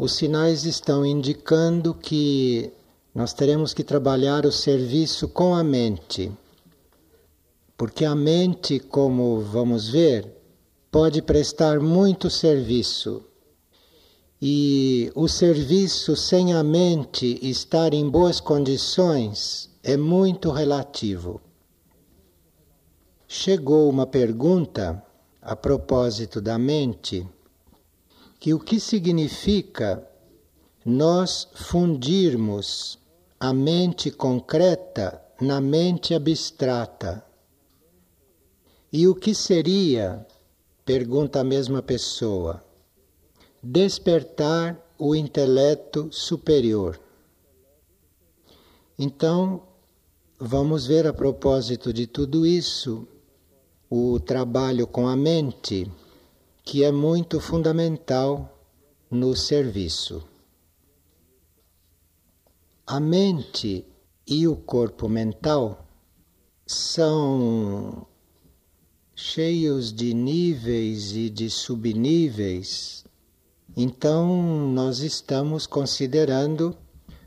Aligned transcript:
os 0.00 0.14
sinais 0.14 0.64
estão 0.64 1.04
indicando 1.04 1.92
que 1.92 2.72
nós 3.14 3.34
teremos 3.34 3.74
que 3.74 3.84
trabalhar 3.84 4.46
o 4.46 4.50
serviço 4.50 5.28
com 5.28 5.54
a 5.54 5.62
mente. 5.62 6.32
Porque 7.76 8.06
a 8.06 8.14
mente, 8.14 8.80
como 8.80 9.42
vamos 9.42 9.90
ver, 9.90 10.26
pode 10.90 11.20
prestar 11.20 11.80
muito 11.80 12.30
serviço. 12.30 13.22
E 14.40 15.12
o 15.14 15.28
serviço 15.28 16.16
sem 16.16 16.54
a 16.54 16.62
mente 16.62 17.38
estar 17.42 17.92
em 17.92 18.08
boas 18.08 18.40
condições 18.40 19.68
é 19.82 19.98
muito 19.98 20.50
relativo. 20.50 21.42
Chegou 23.28 23.90
uma 23.90 24.06
pergunta 24.06 25.04
a 25.42 25.54
propósito 25.54 26.40
da 26.40 26.56
mente, 26.56 27.28
que 28.40 28.54
o 28.54 28.58
que 28.58 28.80
significa 28.80 30.02
nós 30.84 31.46
fundirmos 31.54 32.98
a 33.38 33.52
mente 33.52 34.10
concreta 34.10 35.22
na 35.38 35.60
mente 35.60 36.14
abstrata. 36.14 37.24
E 38.90 39.06
o 39.06 39.14
que 39.14 39.34
seria, 39.34 40.26
pergunta 40.84 41.40
a 41.40 41.44
mesma 41.44 41.82
pessoa, 41.82 42.64
despertar 43.62 44.78
o 44.98 45.14
intelecto 45.14 46.08
superior? 46.10 46.98
Então, 48.98 49.62
vamos 50.38 50.86
ver 50.86 51.06
a 51.06 51.12
propósito 51.12 51.92
de 51.92 52.06
tudo 52.06 52.46
isso 52.46 53.06
o 53.88 54.18
trabalho 54.18 54.86
com 54.86 55.06
a 55.06 55.16
mente, 55.16 55.90
que 56.70 56.84
é 56.84 56.92
muito 56.92 57.40
fundamental 57.40 58.64
no 59.10 59.34
serviço. 59.34 60.22
A 62.86 63.00
mente 63.00 63.84
e 64.24 64.46
o 64.46 64.54
corpo 64.54 65.08
mental 65.08 65.84
são 66.64 68.06
cheios 69.16 69.92
de 69.92 70.14
níveis 70.14 71.10
e 71.16 71.28
de 71.28 71.50
subníveis, 71.50 73.04
então 73.76 74.72
nós 74.72 75.00
estamos 75.00 75.66
considerando 75.66 76.78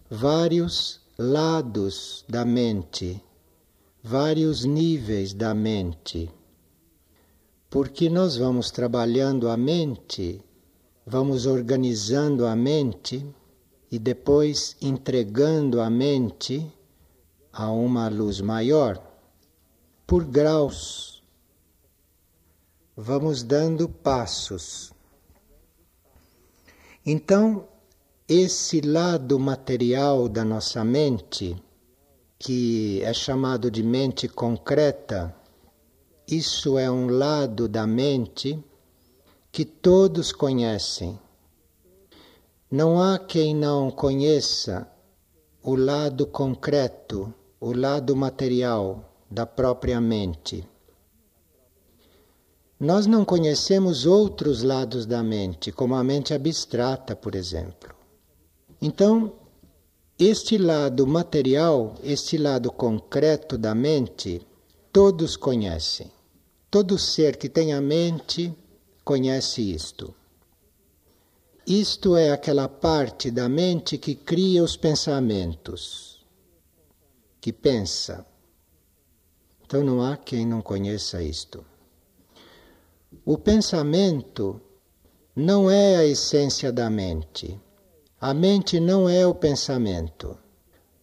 vários 0.09 1.01
lados 1.17 2.23
da 2.29 2.45
mente, 2.45 3.21
vários 4.01 4.63
níveis 4.63 5.33
da 5.33 5.53
mente. 5.53 6.31
Porque 7.73 8.07
nós 8.07 8.37
vamos 8.37 8.69
trabalhando 8.69 9.49
a 9.49 9.57
mente, 9.57 10.39
vamos 11.03 11.47
organizando 11.47 12.45
a 12.45 12.55
mente 12.55 13.25
e 13.91 13.97
depois 13.97 14.77
entregando 14.79 15.81
a 15.81 15.89
mente 15.89 16.71
a 17.51 17.71
uma 17.71 18.07
luz 18.09 18.39
maior, 18.41 19.01
por 20.05 20.23
graus, 20.23 21.23
vamos 22.95 23.41
dando 23.41 23.89
passos. 23.89 24.93
Então, 27.03 27.67
esse 28.27 28.81
lado 28.81 29.39
material 29.39 30.29
da 30.29 30.45
nossa 30.45 30.83
mente, 30.83 31.55
que 32.37 33.01
é 33.01 33.11
chamado 33.15 33.71
de 33.71 33.81
mente 33.81 34.27
concreta, 34.27 35.35
isso 36.27 36.77
é 36.77 36.89
um 36.89 37.07
lado 37.07 37.67
da 37.67 37.85
mente 37.85 38.63
que 39.51 39.65
todos 39.65 40.31
conhecem 40.31 41.19
não 42.73 42.99
há 42.99 43.19
quem 43.19 43.53
não 43.53 43.91
conheça 43.91 44.91
o 45.61 45.75
lado 45.75 46.25
concreto, 46.25 47.31
o 47.61 47.71
lado 47.71 48.15
material 48.15 49.13
da 49.29 49.45
própria 49.45 50.01
mente. 50.01 50.67
Nós 52.79 53.05
não 53.05 53.23
conhecemos 53.23 54.07
outros 54.07 54.63
lados 54.63 55.05
da 55.05 55.21
mente, 55.21 55.71
como 55.71 55.93
a 55.93 56.03
mente 56.03 56.33
abstrata, 56.33 57.15
por 57.15 57.35
exemplo. 57.35 57.93
Então, 58.81 59.33
este 60.17 60.57
lado 60.57 61.05
material, 61.05 61.93
este 62.03 62.39
lado 62.39 62.71
concreto 62.71 63.55
da 63.55 63.75
mente, 63.75 64.41
todos 64.91 65.37
conhecem. 65.37 66.11
Todo 66.73 66.97
ser 66.97 67.37
que 67.37 67.49
tem 67.49 67.71
a 67.71 67.79
mente 67.79 68.51
conhece 69.03 69.61
isto. 69.61 70.11
Isto 71.67 72.17
é 72.17 72.31
aquela 72.31 72.67
parte 72.67 73.29
da 73.29 73.47
mente 73.47 73.95
que 73.99 74.15
cria 74.15 74.63
os 74.63 74.75
pensamentos, 74.75 76.25
que 77.39 77.53
pensa. 77.53 78.25
Então 79.63 79.83
não 79.83 80.01
há 80.01 80.17
quem 80.17 80.47
não 80.47 80.63
conheça 80.63 81.21
isto. 81.21 81.63
O 83.23 83.37
pensamento 83.37 84.59
não 85.35 85.69
é 85.69 85.97
a 85.97 86.05
essência 86.07 86.71
da 86.71 86.89
mente. 86.89 87.61
A 88.19 88.33
mente 88.33 88.79
não 88.79 89.07
é 89.07 89.27
o 89.27 89.35
pensamento, 89.35 90.35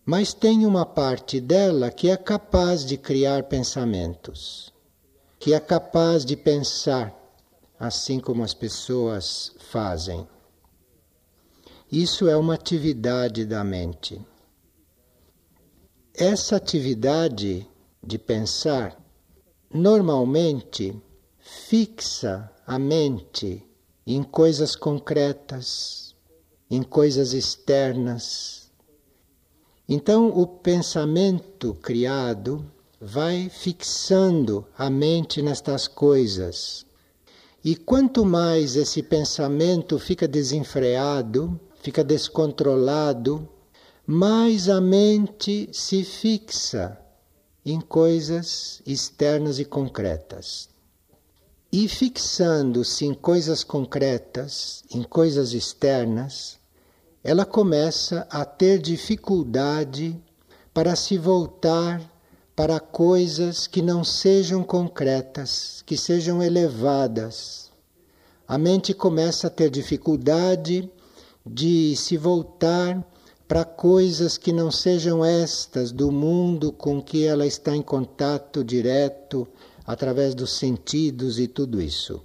mas 0.04 0.34
tem 0.34 0.66
uma 0.66 0.84
parte 0.84 1.40
dela 1.40 1.92
que 1.92 2.10
é 2.10 2.16
capaz 2.16 2.84
de 2.84 2.96
criar 2.96 3.44
pensamentos, 3.44 4.69
que 5.40 5.54
é 5.54 5.58
capaz 5.58 6.22
de 6.22 6.36
pensar, 6.36 7.16
assim 7.78 8.20
como 8.20 8.44
as 8.44 8.52
pessoas 8.52 9.52
fazem. 9.58 10.28
Isso 11.90 12.28
é 12.28 12.36
uma 12.36 12.52
atividade 12.52 13.46
da 13.46 13.64
mente. 13.64 14.20
Essa 16.14 16.56
atividade 16.56 17.66
de 18.02 18.18
pensar 18.18 19.02
normalmente 19.72 20.94
fixa 21.38 22.52
a 22.66 22.78
mente 22.78 23.66
em 24.06 24.22
coisas 24.22 24.76
concretas, 24.76 26.14
em 26.70 26.82
coisas 26.82 27.32
externas. 27.32 28.70
Então, 29.88 30.28
o 30.28 30.46
pensamento 30.46 31.72
criado 31.76 32.70
vai 33.00 33.48
fixando 33.48 34.66
a 34.76 34.90
mente 34.90 35.40
nestas 35.40 35.88
coisas. 35.88 36.84
E 37.64 37.74
quanto 37.74 38.26
mais 38.26 38.76
esse 38.76 39.02
pensamento 39.02 39.98
fica 39.98 40.28
desenfreado, 40.28 41.58
fica 41.80 42.04
descontrolado, 42.04 43.48
mais 44.06 44.68
a 44.68 44.80
mente 44.80 45.70
se 45.72 46.04
fixa 46.04 46.98
em 47.64 47.80
coisas 47.80 48.82
externas 48.84 49.58
e 49.58 49.64
concretas. 49.64 50.68
E 51.72 51.88
fixando-se 51.88 53.06
em 53.06 53.14
coisas 53.14 53.64
concretas, 53.64 54.82
em 54.92 55.02
coisas 55.02 55.52
externas, 55.54 56.58
ela 57.22 57.46
começa 57.46 58.26
a 58.30 58.44
ter 58.44 58.78
dificuldade 58.78 60.20
para 60.74 60.96
se 60.96 61.16
voltar 61.16 62.19
para 62.60 62.78
coisas 62.78 63.66
que 63.66 63.80
não 63.80 64.04
sejam 64.04 64.62
concretas, 64.62 65.82
que 65.86 65.96
sejam 65.96 66.42
elevadas. 66.42 67.70
A 68.46 68.58
mente 68.58 68.92
começa 68.92 69.46
a 69.46 69.50
ter 69.50 69.70
dificuldade 69.70 70.86
de 71.46 71.96
se 71.96 72.18
voltar 72.18 73.02
para 73.48 73.64
coisas 73.64 74.36
que 74.36 74.52
não 74.52 74.70
sejam 74.70 75.24
estas 75.24 75.90
do 75.90 76.12
mundo 76.12 76.70
com 76.70 77.00
que 77.00 77.24
ela 77.24 77.46
está 77.46 77.74
em 77.74 77.80
contato 77.80 78.62
direto 78.62 79.48
através 79.86 80.34
dos 80.34 80.52
sentidos 80.52 81.38
e 81.38 81.48
tudo 81.48 81.80
isso. 81.80 82.20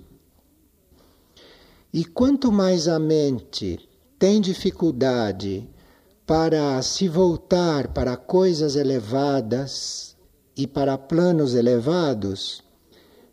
E 1.94 2.04
quanto 2.04 2.52
mais 2.52 2.90
a 2.90 3.00
mente 3.00 3.80
tem 4.20 4.42
dificuldade 4.42 5.66
para 6.28 6.82
se 6.82 7.08
voltar 7.08 7.94
para 7.94 8.18
coisas 8.18 8.76
elevadas 8.76 10.15
e 10.56 10.66
para 10.66 10.98
planos 10.98 11.54
elevados, 11.54 12.64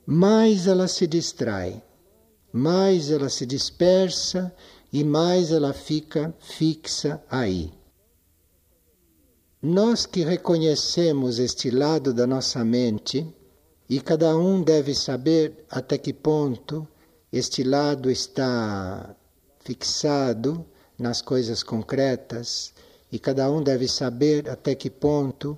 mais 0.04 0.66
ela 0.66 0.88
se 0.88 1.06
distrai, 1.06 1.82
mais 2.52 3.10
ela 3.10 3.28
se 3.28 3.46
dispersa 3.46 4.52
e 4.92 5.04
mais 5.04 5.52
ela 5.52 5.72
fica 5.72 6.34
fixa 6.40 7.22
aí. 7.30 7.72
Nós 9.62 10.06
que 10.06 10.22
reconhecemos 10.22 11.38
este 11.38 11.70
lado 11.70 12.12
da 12.12 12.26
nossa 12.26 12.64
mente, 12.64 13.32
e 13.88 14.00
cada 14.00 14.36
um 14.36 14.62
deve 14.62 14.94
saber 14.94 15.64
até 15.70 15.96
que 15.96 16.12
ponto 16.12 16.88
este 17.32 17.62
lado 17.62 18.10
está 18.10 19.14
fixado 19.60 20.66
nas 20.98 21.22
coisas 21.22 21.62
concretas, 21.62 22.74
e 23.10 23.18
cada 23.18 23.50
um 23.50 23.62
deve 23.62 23.86
saber 23.86 24.48
até 24.48 24.74
que 24.74 24.90
ponto 24.90 25.56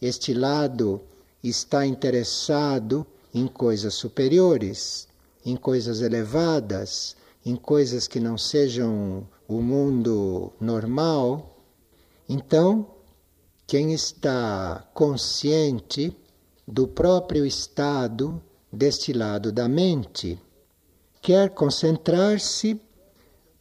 este 0.00 0.34
lado 0.34 1.00
está 1.42 1.86
interessado 1.86 3.06
em 3.32 3.46
coisas 3.46 3.94
superiores, 3.94 5.08
em 5.44 5.56
coisas 5.56 6.00
elevadas, 6.00 7.16
em 7.44 7.54
coisas 7.54 8.08
que 8.08 8.18
não 8.18 8.36
sejam 8.36 9.26
o 9.46 9.62
mundo 9.62 10.52
normal, 10.60 11.56
então 12.28 12.96
quem 13.66 13.92
está 13.92 14.88
consciente 14.94 16.16
do 16.66 16.88
próprio 16.88 17.46
estado 17.46 18.42
deste 18.72 19.12
lado 19.12 19.52
da 19.52 19.68
mente 19.68 20.40
quer 21.22 21.50
concentrar-se 21.50 22.80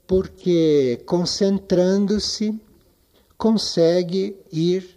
porque 0.07 1.01
concentrando-se 1.05 2.59
consegue 3.37 4.37
ir 4.51 4.94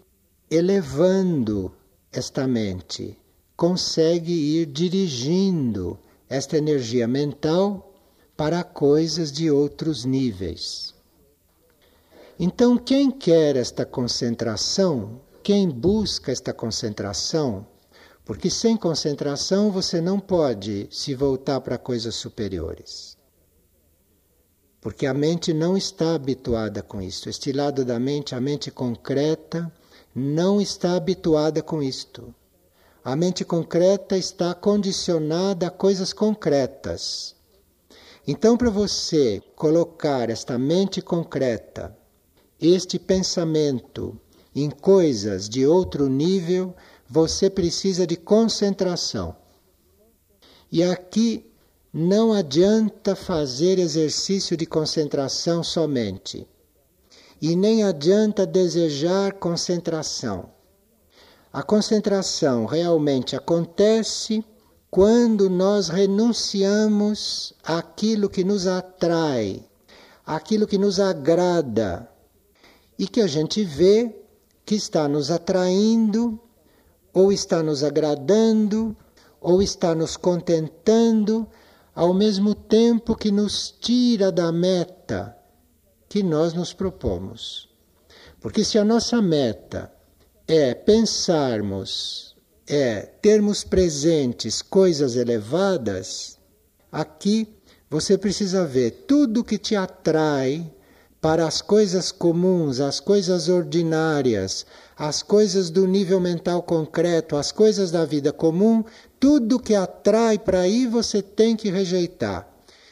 elevando 0.51 1.73
esta 2.13 2.47
mente, 2.47 3.19
consegue 3.57 4.33
ir 4.33 4.67
dirigindo 4.67 5.99
esta 6.29 6.57
energia 6.57 7.09
mental 7.09 7.93
para 8.37 8.63
coisas 8.63 9.33
de 9.33 9.51
outros 9.51 10.05
níveis. 10.05 10.95
Então, 12.39 12.79
quem 12.79 13.11
quer 13.11 13.57
esta 13.57 13.85
concentração, 13.85 15.21
quem 15.43 15.69
busca 15.69 16.31
esta 16.31 16.53
concentração, 16.53 17.67
porque 18.25 18.49
sem 18.49 18.77
concentração 18.77 19.73
você 19.73 20.01
não 20.01 20.21
pode 20.21 20.87
se 20.91 21.15
voltar 21.15 21.61
para 21.61 21.77
coisas 21.79 22.15
superiores. 22.15 23.17
Porque 24.81 25.07
a 25.07 25.13
mente 25.13 25.53
não 25.53 25.77
está 25.77 26.15
habituada 26.15 26.83
com 26.83 27.03
isso. 27.03 27.29
Este 27.29 27.53
lado 27.53 27.85
da 27.85 27.99
mente, 27.99 28.35
a 28.35 28.41
mente 28.41 28.71
concreta, 28.71 29.73
não 30.19 30.61
está 30.61 30.97
habituada 30.97 31.63
com 31.63 31.83
isto. 31.83 32.35
A 33.05 33.15
mente 33.15 33.45
concreta 33.45 34.19
está 34.19 34.53
condicionada 34.55 35.69
a 35.69 35.71
coisas 35.71 36.13
concretas. 36.13 37.35
Então, 38.27 38.57
para 38.57 38.69
você 38.69 39.41
colocar 39.57 40.29
esta 40.29 40.59
mente 40.59 41.01
concreta 41.01 41.97
este 42.61 42.99
pensamento 42.99 44.21
em 44.55 44.69
coisas 44.69 45.49
de 45.49 45.65
outro 45.65 46.09
nível, 46.09 46.75
você 47.09 47.49
precisa 47.49 48.07
de 48.07 48.17
concentração. 48.17 49.37
E 50.71 50.83
aqui 50.83 51.47
não 51.93 52.33
adianta 52.33 53.15
fazer 53.17 53.79
exercício 53.79 54.57
de 54.57 54.67
concentração 54.67 55.63
somente. 55.63 56.47
E 57.41 57.55
nem 57.55 57.85
adianta 57.85 58.45
desejar 58.45 59.35
concentração. 59.35 60.51
A 61.53 61.63
concentração 61.63 62.67
realmente 62.67 63.37
acontece 63.37 64.45
quando 64.91 65.49
nós 65.49 65.89
renunciamos 65.89 67.55
àquilo 67.63 68.29
que 68.29 68.43
nos 68.43 68.67
atrai, 68.67 69.65
àquilo 70.27 70.67
que 70.67 70.77
nos 70.77 70.99
agrada 70.99 72.11
e 72.99 73.07
que 73.07 73.21
a 73.21 73.27
gente 73.27 73.63
vê 73.63 74.15
que 74.67 74.75
está 74.75 75.07
nos 75.07 75.31
atraindo, 75.31 76.39
ou 77.15 77.33
está 77.33 77.63
nos 77.63 77.85
agradando, 77.85 78.97
ou 79.41 79.63
está 79.63 79.95
nos 79.95 80.17
contentando, 80.17 81.47
ao 81.95 82.13
mesmo 82.13 82.55
tempo 82.55 83.15
que 83.15 83.31
nos 83.31 83.71
tira 83.71 84.33
da 84.33 84.51
meta 84.53 85.38
que 86.09 86.23
nós 86.23 86.55
nos 86.55 86.73
propomos. 86.73 87.69
Porque 88.41 88.65
se 88.65 88.79
a 88.79 88.85
nossa 88.85 89.21
meta 89.21 89.93
é 90.47 90.75
pensarmos, 90.75 92.37
é 92.67 93.03
termos 93.03 93.65
presentes 93.65 94.63
coisas 94.63 95.17
elevadas, 95.17 96.39
aqui 96.91 97.49
você 97.91 98.17
precisa 98.17 98.65
ver 98.65 99.05
tudo 99.07 99.45
que 99.45 99.59
te 99.59 99.75
atrai 99.75 100.71
para 101.21 101.47
as 101.47 101.61
coisas 101.61 102.13
comuns, 102.13 102.81
as 102.81 103.01
coisas 103.01 103.49
ordinárias, 103.49 104.65
as 104.97 105.23
coisas 105.23 105.69
do 105.69 105.87
nível 105.87 106.21
mental 106.21 106.63
concreto, 106.63 107.37
as 107.37 107.51
coisas 107.51 107.91
da 107.91 108.05
vida 108.05 108.33
comum, 108.33 108.85
tudo 109.19 109.59
que 109.59 109.75
atrai 109.75 110.39
para 110.39 110.61
aí 110.61 110.87
você 110.87 111.21
tem 111.21 111.57
que 111.57 111.71
rejeitar. 111.71 112.49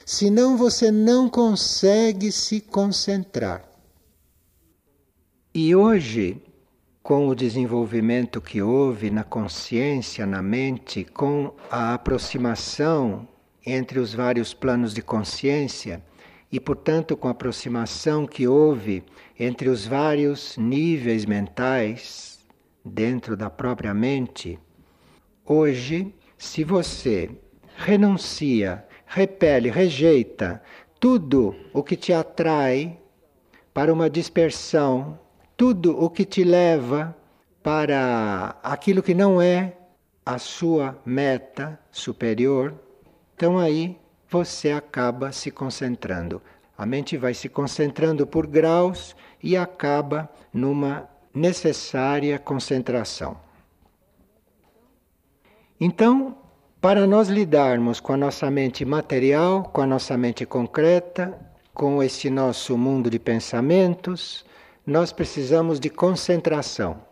Senão 0.08 0.56
você 0.56 0.92
não 0.92 1.28
consegue 1.28 2.30
se 2.30 2.60
concentrar. 2.60 3.68
E 5.52 5.74
hoje, 5.74 6.40
com 7.02 7.26
o 7.26 7.34
desenvolvimento 7.34 8.40
que 8.40 8.62
houve 8.62 9.10
na 9.10 9.24
consciência, 9.24 10.24
na 10.24 10.40
mente, 10.40 11.02
com 11.02 11.52
a 11.68 11.92
aproximação 11.92 13.26
entre 13.66 13.98
os 13.98 14.14
vários 14.14 14.54
planos 14.54 14.94
de 14.94 15.02
consciência, 15.02 16.00
e, 16.52 16.60
portanto, 16.60 17.16
com 17.16 17.26
a 17.26 17.32
aproximação 17.32 18.28
que 18.28 18.46
houve 18.46 19.02
entre 19.36 19.68
os 19.68 19.86
vários 19.86 20.56
níveis 20.56 21.26
mentais 21.26 22.38
dentro 22.84 23.36
da 23.36 23.50
própria 23.50 23.92
mente, 23.92 24.56
hoje, 25.44 26.14
se 26.38 26.62
você 26.62 27.28
renuncia, 27.76 28.85
repele, 29.06 29.70
rejeita 29.70 30.62
tudo 30.98 31.54
o 31.72 31.82
que 31.82 31.96
te 31.96 32.12
atrai 32.12 32.98
para 33.72 33.92
uma 33.92 34.10
dispersão, 34.10 35.18
tudo 35.56 36.02
o 36.02 36.10
que 36.10 36.24
te 36.24 36.42
leva 36.42 37.16
para 37.62 38.56
aquilo 38.62 39.02
que 39.02 39.14
não 39.14 39.40
é 39.40 39.76
a 40.24 40.38
sua 40.38 40.98
meta 41.04 41.78
superior, 41.90 42.74
então 43.34 43.58
aí 43.58 43.98
você 44.28 44.72
acaba 44.72 45.30
se 45.30 45.50
concentrando. 45.50 46.42
A 46.76 46.84
mente 46.84 47.16
vai 47.16 47.32
se 47.32 47.48
concentrando 47.48 48.26
por 48.26 48.46
graus 48.46 49.14
e 49.42 49.56
acaba 49.56 50.28
numa 50.52 51.08
necessária 51.32 52.38
concentração. 52.38 53.38
Então, 55.78 56.36
para 56.86 57.04
nós 57.04 57.28
lidarmos 57.28 57.98
com 57.98 58.12
a 58.12 58.16
nossa 58.16 58.48
mente 58.48 58.84
material, 58.84 59.64
com 59.64 59.80
a 59.80 59.86
nossa 59.88 60.16
mente 60.16 60.46
concreta, 60.46 61.36
com 61.74 62.00
este 62.00 62.30
nosso 62.30 62.78
mundo 62.78 63.10
de 63.10 63.18
pensamentos, 63.18 64.44
nós 64.86 65.10
precisamos 65.10 65.80
de 65.80 65.90
concentração. 65.90 67.02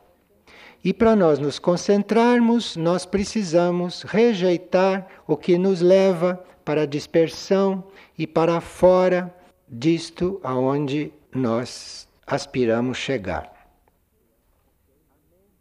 E 0.85 0.95
para 0.95 1.17
nós 1.17 1.41
nos 1.41 1.59
concentrarmos, 1.59 2.77
nós 2.77 3.05
precisamos 3.05 4.03
rejeitar 4.03 5.09
o 5.27 5.37
que 5.37 5.59
nos 5.59 5.81
leva 5.81 6.37
para 6.65 6.83
a 6.83 6.87
dispersão 6.87 7.83
e 8.17 8.29
para 8.29 8.61
fora 8.61 9.35
disto 9.69 10.41
aonde 10.45 11.13
nós 11.35 12.07
aspiramos 12.25 12.97
chegar. 12.97 13.53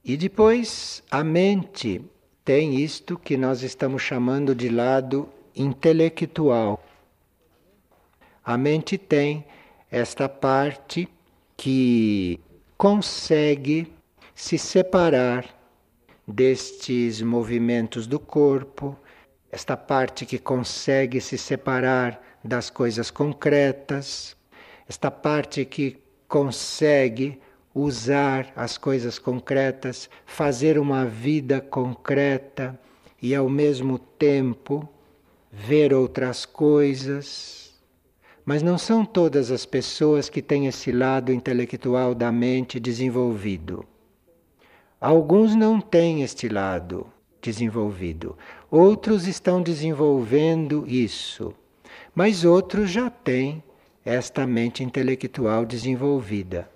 E 0.06 0.16
depois 0.16 1.02
a 1.10 1.24
mente 1.24 2.13
tem 2.44 2.76
isto 2.76 3.18
que 3.18 3.38
nós 3.38 3.64
estamos 3.64 4.02
chamando 4.02 4.54
de 4.54 4.70
lado 4.70 5.30
intelectual. 5.56 6.84
A 8.44 8.58
mente 8.58 8.98
tem 8.98 9.46
esta 9.90 10.28
parte 10.28 11.08
que 11.56 12.40
consegue 12.78 13.94
se 14.36 14.58
separar 14.58 15.46
destes 16.28 17.22
movimentos 17.22 18.08
do 18.08 18.20
corpo, 18.20 18.98
esta 19.52 19.78
parte 19.78 20.26
que 20.26 20.40
consegue 20.40 21.22
se 21.22 21.38
separar 21.38 22.22
das 22.44 22.70
coisas 22.70 23.10
concretas, 23.10 24.36
esta 24.90 25.10
parte 25.10 25.64
que 25.64 26.02
consegue 26.28 27.40
usar 27.74 28.52
as 28.56 28.78
coisas 28.78 29.18
concretas, 29.18 30.10
fazer 30.26 30.78
uma 30.78 31.06
vida 31.06 31.60
concreta 31.60 32.80
e 33.22 33.34
ao 33.34 33.50
mesmo 33.50 33.98
tempo 33.98 34.88
ver 35.52 35.94
outras 35.94 36.46
coisas. 36.46 37.74
Mas 38.46 38.62
não 38.62 38.78
são 38.78 39.06
todas 39.06 39.52
as 39.52 39.66
pessoas 39.66 40.30
que 40.30 40.42
têm 40.42 40.68
esse 40.68 40.92
lado 40.92 41.32
intelectual 41.32 42.14
da 42.14 42.32
mente 42.32 42.80
desenvolvido. 42.80 43.86
Alguns 45.00 45.56
não 45.56 45.80
têm 45.80 46.24
este 46.24 46.50
lado 46.50 47.08
desenvolvido. 47.42 48.38
Outros 48.70 49.28
estão 49.28 49.62
desenvolvendo 49.62 50.86
isso, 50.88 51.54
mas 52.16 52.44
outros 52.46 52.90
já 52.90 53.10
têm 53.10 53.64
esta 54.06 54.46
mente 54.48 54.84
intelectual 54.84 55.66
desenvolvida. 55.66 56.73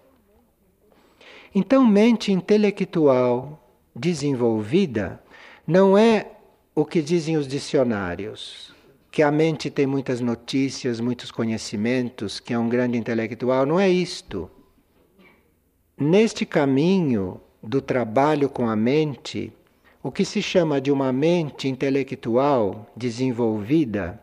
Então, 1.53 1.85
mente 1.85 2.31
intelectual 2.31 3.63
desenvolvida 3.95 5.21
não 5.65 5.97
é 5.97 6.31
o 6.75 6.85
que 6.85 7.01
dizem 7.01 7.37
os 7.37 7.47
dicionários, 7.47 8.73
que 9.11 9.23
a 9.23 9.31
mente 9.31 9.69
tem 9.69 9.87
muitas 9.87 10.21
notícias, 10.21 10.99
muitos 10.99 11.31
conhecimentos, 11.31 12.39
que 12.39 12.53
é 12.53 12.59
um 12.59 12.69
grande 12.69 12.97
intelectual. 12.97 13.65
Não 13.65 13.79
é 13.79 13.89
isto. 13.89 14.49
Neste 15.97 16.45
caminho 16.45 17.41
do 17.63 17.81
trabalho 17.81 18.47
com 18.47 18.69
a 18.69 18.75
mente, 18.75 19.51
o 20.03 20.11
que 20.11 20.23
se 20.23 20.41
chama 20.41 20.79
de 20.79 20.91
uma 20.91 21.11
mente 21.11 21.67
intelectual 21.67 22.85
desenvolvida 22.95 24.21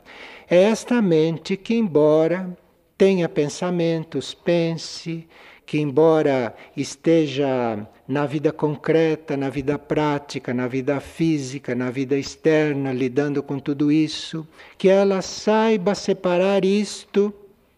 é 0.48 0.62
esta 0.62 1.02
mente 1.02 1.56
que, 1.56 1.74
embora 1.74 2.56
tenha 2.96 3.28
pensamentos, 3.28 4.32
pense, 4.32 5.26
que 5.66 5.78
embora 5.78 6.54
esteja 6.76 7.86
na 8.06 8.26
vida 8.26 8.52
concreta, 8.52 9.36
na 9.36 9.48
vida 9.48 9.78
prática, 9.78 10.52
na 10.52 10.66
vida 10.66 11.00
física, 11.00 11.74
na 11.74 11.90
vida 11.90 12.16
externa, 12.16 12.92
lidando 12.92 13.42
com 13.42 13.58
tudo 13.58 13.90
isso, 13.90 14.46
que 14.76 14.88
ela 14.88 15.22
saiba 15.22 15.94
separar 15.94 16.64
isto 16.64 17.32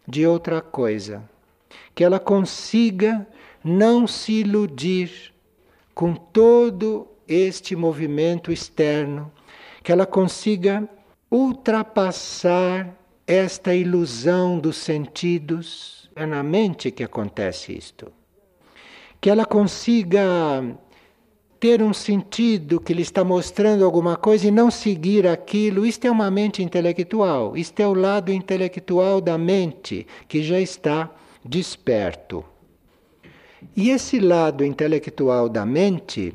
de 0.06 0.26
outra 0.26 0.60
coisa, 0.60 1.22
que 1.94 2.02
ela 2.02 2.18
consiga 2.18 3.26
não 3.62 4.06
se 4.06 4.32
iludir 4.32 5.32
com 5.94 6.14
todo 6.14 7.08
este 7.26 7.74
movimento 7.74 8.52
externo, 8.52 9.32
que 9.82 9.90
ela 9.90 10.06
consiga 10.06 10.88
ultrapassar 11.30 12.96
esta 13.26 13.74
ilusão 13.74 14.58
dos 14.58 14.76
sentidos. 14.76 16.05
É 16.18 16.24
na 16.24 16.42
mente 16.42 16.90
que 16.90 17.04
acontece 17.04 17.76
isto. 17.76 18.10
Que 19.20 19.28
ela 19.28 19.44
consiga 19.44 20.64
ter 21.60 21.82
um 21.82 21.92
sentido 21.92 22.80
que 22.80 22.94
lhe 22.94 23.02
está 23.02 23.22
mostrando 23.22 23.84
alguma 23.84 24.16
coisa 24.16 24.46
e 24.48 24.50
não 24.50 24.70
seguir 24.70 25.26
aquilo. 25.26 25.84
Isto 25.84 26.06
é 26.06 26.10
uma 26.10 26.30
mente 26.30 26.62
intelectual. 26.62 27.54
Isto 27.54 27.80
é 27.80 27.86
o 27.86 27.92
lado 27.92 28.32
intelectual 28.32 29.20
da 29.20 29.36
mente 29.36 30.06
que 30.26 30.42
já 30.42 30.58
está 30.58 31.10
desperto. 31.44 32.42
E 33.76 33.90
esse 33.90 34.18
lado 34.18 34.64
intelectual 34.64 35.50
da 35.50 35.66
mente 35.66 36.32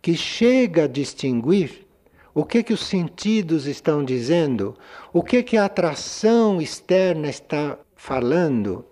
que 0.00 0.16
chega 0.16 0.84
a 0.84 0.88
distinguir 0.88 1.86
o 2.34 2.46
que 2.46 2.62
que 2.62 2.72
os 2.72 2.86
sentidos 2.86 3.66
estão 3.66 4.02
dizendo, 4.02 4.74
o 5.12 5.22
que 5.22 5.42
que 5.42 5.58
a 5.58 5.66
atração 5.66 6.62
externa 6.62 7.28
está 7.28 7.78
falando, 7.94 8.86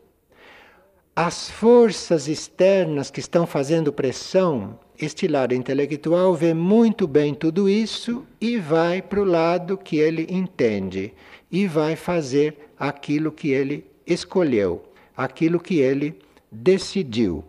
as 1.19 1.49
forças 1.49 2.29
externas 2.29 3.11
que 3.11 3.21
estão 3.21 3.47
fazendo 3.47 3.91
pressão, 3.91 4.79
este 4.99 5.27
lado 5.27 5.55
intelectual 5.55 6.35
vê 6.35 6.53
muito 6.53 7.09
bem 7.09 7.33
tudo 7.33 7.71
isso 7.71 8.27
e 8.39 8.59
vai 8.59 9.01
para 9.01 9.23
o 9.23 9.25
lado 9.25 9.79
que 9.79 9.97
ele 9.97 10.27
entende 10.29 11.15
e 11.51 11.67
vai 11.67 11.97
fazer 11.97 12.69
aquilo 12.79 13.33
que 13.33 13.49
ele 13.49 13.87
escolheu, 14.07 14.85
aquilo 15.17 15.59
que 15.59 15.79
ele 15.79 16.19
decidiu. 16.53 17.43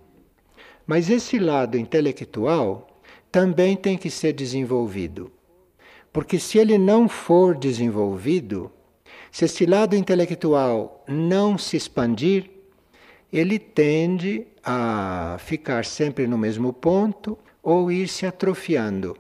Mas 0.86 1.10
esse 1.10 1.38
lado 1.38 1.78
intelectual 1.78 2.88
também 3.30 3.76
tem 3.76 3.98
que 3.98 4.10
ser 4.10 4.32
desenvolvido. 4.32 5.30
Porque 6.14 6.40
se 6.40 6.58
ele 6.58 6.78
não 6.78 7.10
for 7.10 7.54
desenvolvido, 7.54 8.72
se 9.30 9.44
esse 9.44 9.66
lado 9.66 9.94
intelectual 9.94 11.04
não 11.06 11.58
se 11.58 11.76
expandir, 11.76 12.57
ele 13.32 13.60
tende 13.60 14.48
a 14.64 15.38
ficar 15.40 15.86
sempre 15.86 16.28
no 16.28 16.38
mesmo 16.38 16.72
ponto 16.72 17.38
ou 17.62 17.92
ir 17.92 18.08
se 18.08 18.26
atrofiando. 18.26 19.18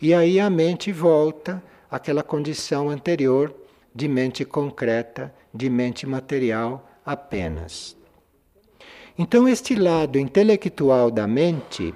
E 0.00 0.12
aí 0.12 0.38
a 0.38 0.50
mente 0.50 0.92
volta 0.92 1.62
àquela 1.90 2.22
condição 2.22 2.90
anterior 2.90 3.54
de 3.94 4.08
mente 4.08 4.44
concreta, 4.44 5.34
de 5.52 5.68
mente 5.68 6.06
material 6.06 6.88
apenas. 7.04 7.96
Então, 9.18 9.46
este 9.46 9.74
lado 9.74 10.18
intelectual 10.18 11.10
da 11.10 11.26
mente, 11.26 11.94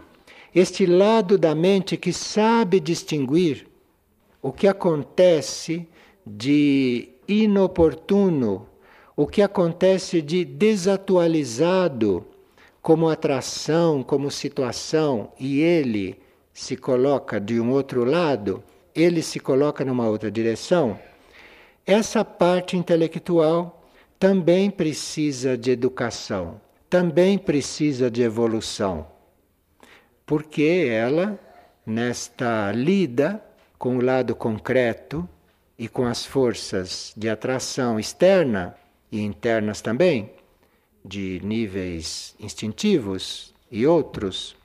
este 0.55 0.85
lado 0.85 1.39
da 1.39 1.55
mente 1.55 1.97
que 1.97 2.13
sabe 2.13 2.79
distinguir 2.79 3.67
o 4.43 4.53
que 4.53 4.69
acontece 4.69 5.89
de 6.27 7.09
inoportuno, 7.27 8.69
o 9.17 9.27
que 9.27 9.43
acontece 9.43 10.23
de 10.23 10.45
desatualizado 10.45 12.25
como 12.81 13.09
atração, 13.09 14.03
como 14.03 14.31
situação, 14.31 15.33
e 15.41 15.61
ele 15.61 16.21
se 16.53 16.77
coloca 16.77 17.41
de 17.41 17.59
um 17.59 17.73
outro 17.73 18.05
lado, 18.05 18.63
ele 18.95 19.23
se 19.23 19.41
coloca 19.41 19.85
numa 19.85 20.07
outra 20.07 20.31
direção, 20.31 20.99
essa 21.85 22.25
parte 22.25 22.77
intelectual 22.77 23.89
também 24.19 24.71
precisa 24.71 25.57
de 25.57 25.71
educação 25.71 26.61
também 26.89 27.37
precisa 27.37 28.11
de 28.11 28.23
evolução, 28.23 29.07
porque 30.25 30.89
ela, 30.91 31.39
nesta 31.85 32.71
lida 32.73 33.43
com 33.79 33.99
o 33.99 34.01
lado 34.01 34.35
concreto 34.35 35.29
e 35.79 35.89
com 35.89 36.07
as 36.07 36.25
forças 36.25 37.13
de 37.17 37.29
atração 37.29 37.99
externa 37.99 38.75
e 39.17 39.23
internas 39.23 39.81
também, 39.81 40.31
de 41.05 41.41
níveis 41.43 42.35
instintivos 42.39 43.55
e 43.71 43.87
outros, 43.87 44.57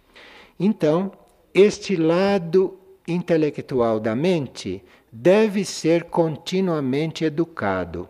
então 0.60 1.12
este 1.54 1.96
lado 1.96 2.78
intelectual 3.08 4.00
da 4.00 4.16
mente 4.16 4.84
deve 5.12 5.66
ser 5.66 6.06
continuamente 6.06 7.26
educado. 7.26 8.08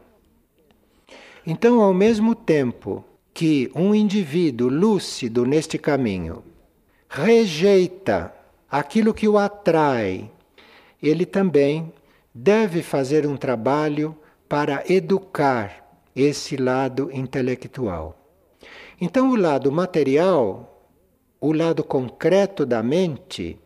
Então, 1.46 1.82
ao 1.82 1.94
mesmo 1.94 2.36
tempo 2.36 3.04
que 3.34 3.72
um 3.74 3.96
indivíduo 3.96 4.70
lúcido 4.70 5.46
neste 5.46 5.78
caminho 5.78 6.44
rejeita 7.10 8.34
aquilo 8.70 9.14
que 9.14 9.28
o 9.28 9.38
atrai, 9.38 10.30
ele 11.02 11.26
também 11.26 11.92
deve 12.34 12.84
fazer 12.84 13.26
um 13.26 13.36
trabalho 13.36 14.16
para 14.48 14.84
educar 14.88 15.81
esse 16.16 16.58
lado 16.58 17.10
intelectual. 17.14 18.18
Então, 19.00 19.32
o 19.32 19.36
lado 19.36 19.72
material, 19.72 20.88
o 21.40 21.52
lado 21.54 21.84
concreto 21.84 22.66
da 22.66 22.84
mente, 22.84 23.58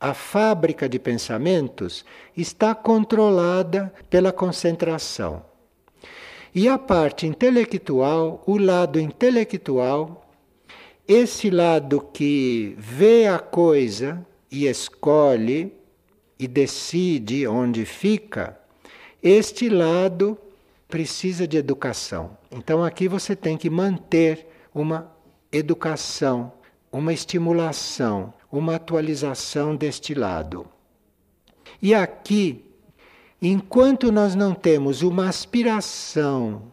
a 0.00 0.14
fábrica 0.14 0.88
de 0.88 0.98
pensamentos, 0.98 2.04
está 2.36 2.74
controlada 2.74 3.92
pela 4.08 4.32
concentração. 4.32 5.44
E 6.52 6.68
a 6.68 6.76
parte 6.76 7.26
intelectual, 7.26 8.42
o 8.46 8.58
lado 8.58 8.98
intelectual, 8.98 10.28
esse 11.06 11.50
lado 11.50 12.00
que 12.12 12.74
vê 12.78 13.26
a 13.26 13.38
coisa 13.38 14.26
e 14.50 14.66
escolhe 14.66 15.72
e 16.38 16.48
decide 16.48 17.46
onde 17.46 17.84
fica, 17.84 18.58
este 19.22 19.68
lado 19.68 20.36
precisa 20.90 21.46
de 21.46 21.56
educação. 21.56 22.36
Então 22.50 22.84
aqui 22.84 23.08
você 23.08 23.34
tem 23.36 23.56
que 23.56 23.70
manter 23.70 24.46
uma 24.74 25.10
educação, 25.52 26.52
uma 26.92 27.12
estimulação, 27.12 28.34
uma 28.50 28.76
atualização 28.76 29.76
deste 29.76 30.12
lado. 30.14 30.66
E 31.80 31.94
aqui 31.94 32.66
Enquanto 33.42 34.12
nós 34.12 34.34
não 34.34 34.52
temos 34.52 35.00
uma 35.00 35.26
aspiração 35.26 36.70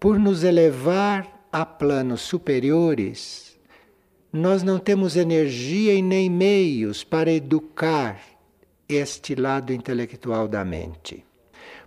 por 0.00 0.18
nos 0.18 0.42
elevar 0.42 1.46
a 1.52 1.66
planos 1.66 2.22
superiores, 2.22 3.58
nós 4.32 4.62
não 4.62 4.78
temos 4.78 5.16
energia 5.16 5.92
e 5.92 6.00
nem 6.00 6.30
meios 6.30 7.04
para 7.04 7.30
educar 7.30 8.18
este 8.88 9.34
lado 9.34 9.70
intelectual 9.70 10.48
da 10.48 10.64
mente. 10.64 11.26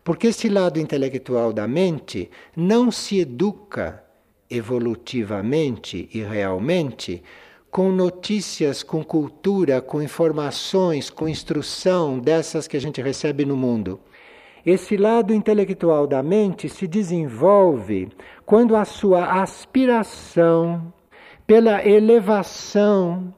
Porque 0.05 0.27
este 0.27 0.47
lado 0.47 0.79
intelectual 0.79 1.51
da 1.51 1.67
mente 1.67 2.29
não 2.55 2.91
se 2.91 3.21
educa 3.21 4.03
evolutivamente 4.47 6.07
e 6.13 6.21
realmente 6.21 7.23
com 7.71 7.91
notícias, 7.91 8.83
com 8.83 9.03
cultura, 9.03 9.81
com 9.81 10.03
informações, 10.03 11.09
com 11.09 11.27
instrução 11.27 12.19
dessas 12.19 12.67
que 12.67 12.77
a 12.77 12.79
gente 12.79 13.01
recebe 13.01 13.45
no 13.45 13.57
mundo. 13.57 13.99
Esse 14.63 14.95
lado 14.95 15.33
intelectual 15.33 16.05
da 16.05 16.21
mente 16.21 16.69
se 16.69 16.85
desenvolve 16.85 18.09
quando 18.45 18.75
a 18.75 18.85
sua 18.85 19.41
aspiração 19.41 20.93
pela 21.47 21.83
elevação, 21.83 23.33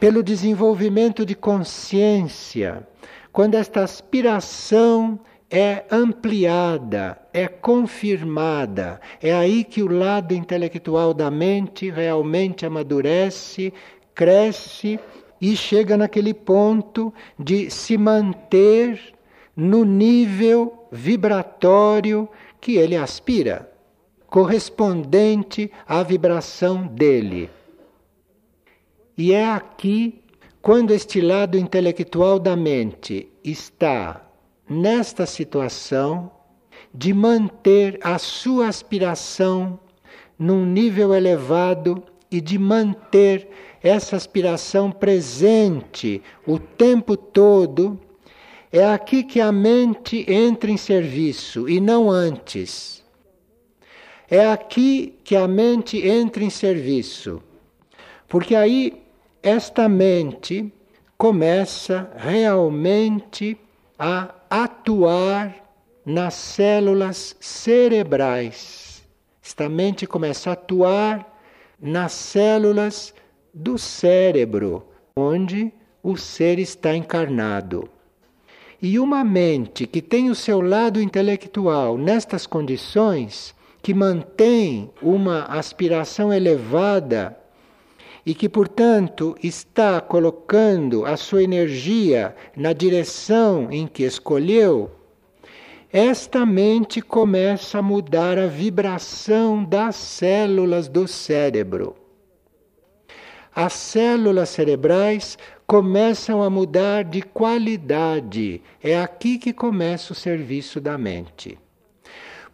pelo 0.00 0.20
desenvolvimento 0.20 1.24
de 1.24 1.36
consciência, 1.36 2.88
quando 3.32 3.54
esta 3.54 3.84
aspiração 3.84 5.20
é 5.50 5.84
ampliada, 5.90 7.18
é 7.32 7.48
confirmada. 7.48 9.00
É 9.22 9.32
aí 9.32 9.64
que 9.64 9.82
o 9.82 9.90
lado 9.90 10.34
intelectual 10.34 11.14
da 11.14 11.30
mente 11.30 11.90
realmente 11.90 12.66
amadurece, 12.66 13.72
cresce 14.14 15.00
e 15.40 15.56
chega 15.56 15.96
naquele 15.96 16.34
ponto 16.34 17.12
de 17.38 17.70
se 17.70 17.96
manter 17.96 19.00
no 19.56 19.84
nível 19.84 20.86
vibratório 20.92 22.28
que 22.60 22.76
ele 22.76 22.96
aspira, 22.96 23.70
correspondente 24.26 25.70
à 25.86 26.02
vibração 26.02 26.86
dele. 26.86 27.48
E 29.16 29.32
é 29.32 29.48
aqui, 29.48 30.22
quando 30.60 30.92
este 30.92 31.20
lado 31.20 31.56
intelectual 31.56 32.38
da 32.38 32.54
mente 32.54 33.28
está 33.42 34.27
nesta 34.68 35.26
situação, 35.26 36.30
de 36.92 37.12
manter 37.12 37.98
a 38.02 38.18
sua 38.18 38.68
aspiração 38.68 39.78
num 40.38 40.64
nível 40.64 41.14
elevado 41.14 42.02
e 42.30 42.40
de 42.40 42.58
manter 42.58 43.48
essa 43.82 44.16
aspiração 44.16 44.90
presente 44.90 46.22
o 46.46 46.58
tempo 46.58 47.16
todo, 47.16 47.98
é 48.70 48.84
aqui 48.84 49.22
que 49.22 49.40
a 49.40 49.50
mente 49.50 50.30
entra 50.30 50.70
em 50.70 50.76
serviço 50.76 51.68
e 51.68 51.80
não 51.80 52.10
antes. 52.10 53.02
É 54.30 54.46
aqui 54.46 55.14
que 55.24 55.34
a 55.34 55.48
mente 55.48 56.06
entra 56.06 56.44
em 56.44 56.50
serviço. 56.50 57.42
Porque 58.28 58.54
aí 58.54 59.02
esta 59.42 59.88
mente 59.88 60.70
começa 61.16 62.10
realmente 62.14 63.56
a 63.98 64.34
atuar 64.50 65.54
nas 66.04 66.34
células 66.34 67.36
cerebrais. 67.40 69.02
Esta 69.42 69.68
mente 69.68 70.06
começa 70.06 70.50
a 70.50 70.52
atuar 70.54 71.38
nas 71.80 72.12
células 72.12 73.14
do 73.52 73.78
cérebro, 73.78 74.86
onde 75.16 75.72
o 76.02 76.16
ser 76.16 76.58
está 76.58 76.94
encarnado. 76.94 77.88
E 78.80 78.98
uma 78.98 79.24
mente 79.24 79.86
que 79.86 80.00
tem 80.00 80.30
o 80.30 80.34
seu 80.34 80.60
lado 80.60 81.00
intelectual 81.00 81.98
nestas 81.98 82.46
condições, 82.46 83.54
que 83.82 83.92
mantém 83.92 84.90
uma 85.02 85.44
aspiração 85.44 86.32
elevada 86.32 87.36
e 88.28 88.34
que, 88.34 88.46
portanto, 88.46 89.34
está 89.42 90.02
colocando 90.02 91.06
a 91.06 91.16
sua 91.16 91.42
energia 91.42 92.36
na 92.54 92.74
direção 92.74 93.68
em 93.70 93.86
que 93.86 94.02
escolheu, 94.02 94.90
esta 95.90 96.44
mente 96.44 97.00
começa 97.00 97.78
a 97.78 97.82
mudar 97.82 98.38
a 98.38 98.46
vibração 98.46 99.64
das 99.64 99.96
células 99.96 100.88
do 100.88 101.08
cérebro. 101.08 101.96
As 103.54 103.72
células 103.72 104.50
cerebrais 104.50 105.38
começam 105.66 106.42
a 106.42 106.50
mudar 106.50 107.04
de 107.04 107.22
qualidade. 107.22 108.60
É 108.82 109.00
aqui 109.00 109.38
que 109.38 109.54
começa 109.54 110.12
o 110.12 110.14
serviço 110.14 110.82
da 110.82 110.98
mente. 110.98 111.58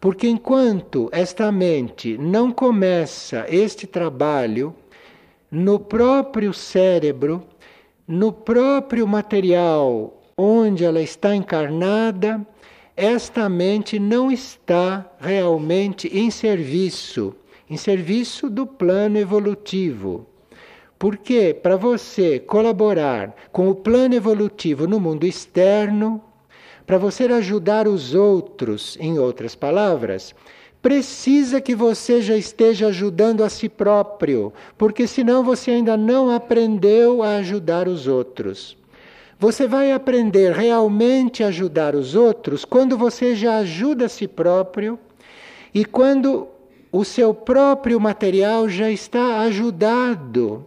Porque 0.00 0.28
enquanto 0.28 1.09
esta 1.11 1.50
mente 1.50 2.16
não 2.16 2.52
começa 2.52 3.45
este 3.49 3.88
trabalho 3.88 4.73
no 5.54 5.78
próprio 5.78 6.52
cérebro, 6.52 7.44
no 8.08 8.32
próprio 8.32 9.06
material 9.06 10.20
onde 10.37 10.84
ela 10.84 11.00
está 11.00 11.34
encarnada, 11.34 12.44
esta 12.96 13.49
mente 13.49 14.00
não 14.00 14.32
está 14.32 15.08
realmente 15.20 16.08
em 16.08 16.28
serviço, 16.28 17.37
em 17.70 17.76
serviço 17.76 18.50
do 18.50 18.66
plano 18.66 19.16
evolutivo. 19.16 20.26
Porque 20.99 21.54
para 21.54 21.76
você 21.76 22.40
colaborar 22.40 23.32
com 23.52 23.68
o 23.68 23.76
plano 23.76 24.14
evolutivo 24.14 24.88
no 24.88 24.99
mundo 24.99 25.25
externo, 25.25 26.20
para 26.84 26.99
você 26.99 27.25
ajudar 27.25 27.87
os 27.87 28.12
outros, 28.12 28.99
em 29.00 29.20
outras 29.20 29.54
palavras, 29.54 30.34
precisa 30.85 31.62
que 31.62 31.75
você 31.75 32.21
já 32.21 32.37
esteja 32.37 32.88
ajudando 32.88 33.43
a 33.43 33.49
si 33.49 33.71
próprio, 33.71 34.53
porque 34.76 35.07
senão 35.07 35.43
você 35.43 35.71
ainda 35.71 35.97
não 35.97 36.31
aprendeu 36.31 37.23
a 37.23 37.37
ajudar 37.37 37.88
os 37.88 38.07
outros. 38.07 38.76
Você 39.38 39.67
vai 39.67 39.93
aprender 39.93 40.53
realmente 40.53 41.43
a 41.43 41.47
ajudar 41.47 41.95
os 41.95 42.14
outros 42.14 42.67
quando 42.67 42.99
você 42.99 43.35
já 43.35 43.57
ajuda 43.61 44.05
a 44.05 44.09
si 44.11 44.29
próprio 44.29 44.99
e 45.73 45.87
quando 45.87 46.49
o 46.92 47.03
seu 47.03 47.33
próprio 47.33 47.99
material 47.99 48.68
já 48.68 48.90
está 48.90 49.40
ajudado 49.40 50.66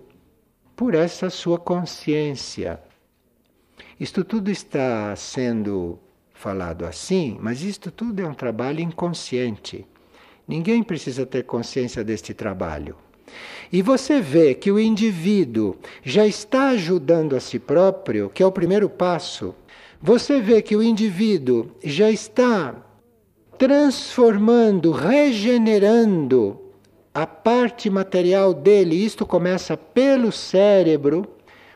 por 0.76 0.96
essa 0.96 1.30
sua 1.30 1.60
consciência. 1.60 2.82
Isto 4.00 4.24
tudo 4.24 4.50
está 4.50 5.16
sendo 5.16 6.00
falado 6.34 6.86
assim, 6.86 7.38
mas 7.40 7.62
isto 7.62 7.92
tudo 7.92 8.20
é 8.20 8.28
um 8.28 8.34
trabalho 8.34 8.80
inconsciente. 8.80 9.86
Ninguém 10.48 10.82
precisa 10.82 11.26
ter 11.26 11.44
consciência 11.44 12.04
deste 12.04 12.34
trabalho. 12.34 12.96
E 13.72 13.82
você 13.82 14.22
vê 14.22 14.54
que 14.54 14.72
o 14.72 14.80
indivíduo 14.80 15.76
já 16.02 16.26
está 16.26 16.70
ajudando 16.70 17.36
a 17.36 17.40
si 17.40 17.60
próprio, 17.60 18.30
que 18.30 18.42
é 18.42 18.46
o 18.46 18.52
primeiro 18.52 18.90
passo. 18.90 19.54
Você 20.02 20.40
vê 20.40 20.62
que 20.62 20.76
o 20.76 20.82
indivíduo 20.82 21.72
já 21.84 22.10
está 22.10 22.76
transformando, 23.58 24.92
regenerando 24.92 26.62
a 27.14 27.26
parte 27.26 27.90
material 27.90 28.54
dele. 28.54 28.96
Isto 28.96 29.26
começa 29.26 29.76
pelo 29.76 30.32
cérebro, 30.32 31.28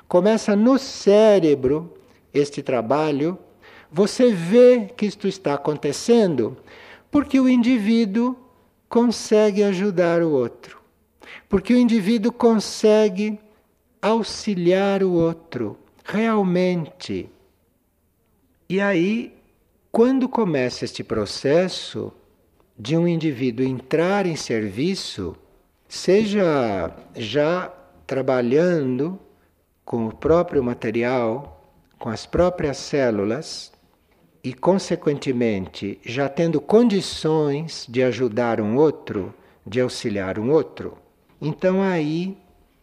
começa 0.08 0.56
no 0.56 0.78
cérebro 0.78 1.94
este 2.34 2.62
trabalho. 2.62 3.38
Você 3.92 4.32
vê 4.32 4.88
que 4.96 5.06
isto 5.06 5.28
está 5.28 5.56
acontecendo 5.56 6.56
porque 7.10 7.40
o 7.40 7.50
indivíduo 7.50 8.38
consegue 8.92 9.64
ajudar 9.64 10.22
o 10.22 10.32
outro. 10.32 10.82
Porque 11.48 11.74
o 11.74 11.78
indivíduo 11.78 12.30
consegue 12.30 13.40
auxiliar 14.02 15.02
o 15.02 15.14
outro, 15.14 15.78
realmente. 16.04 17.30
E 18.68 18.82
aí, 18.82 19.34
quando 19.94 20.28
começa 20.28 20.84
este 20.84 21.06
processo 21.06 22.12
de 22.78 22.98
um 22.98 23.08
indivíduo 23.08 23.66
entrar 23.66 24.26
em 24.26 24.36
serviço, 24.36 25.38
seja 25.88 26.94
já 27.16 27.74
trabalhando 28.06 29.18
com 29.86 30.08
o 30.08 30.14
próprio 30.14 30.62
material, 30.62 31.74
com 31.98 32.10
as 32.10 32.26
próprias 32.26 32.76
células, 32.76 33.71
e, 34.44 34.54
consequentemente, 34.54 36.00
já 36.04 36.28
tendo 36.28 36.60
condições 36.60 37.86
de 37.88 38.02
ajudar 38.02 38.60
um 38.60 38.78
outro, 38.78 39.34
de 39.66 39.80
auxiliar 39.80 40.40
um 40.40 40.52
outro, 40.52 40.98
então 41.40 41.82
aí 41.82 42.38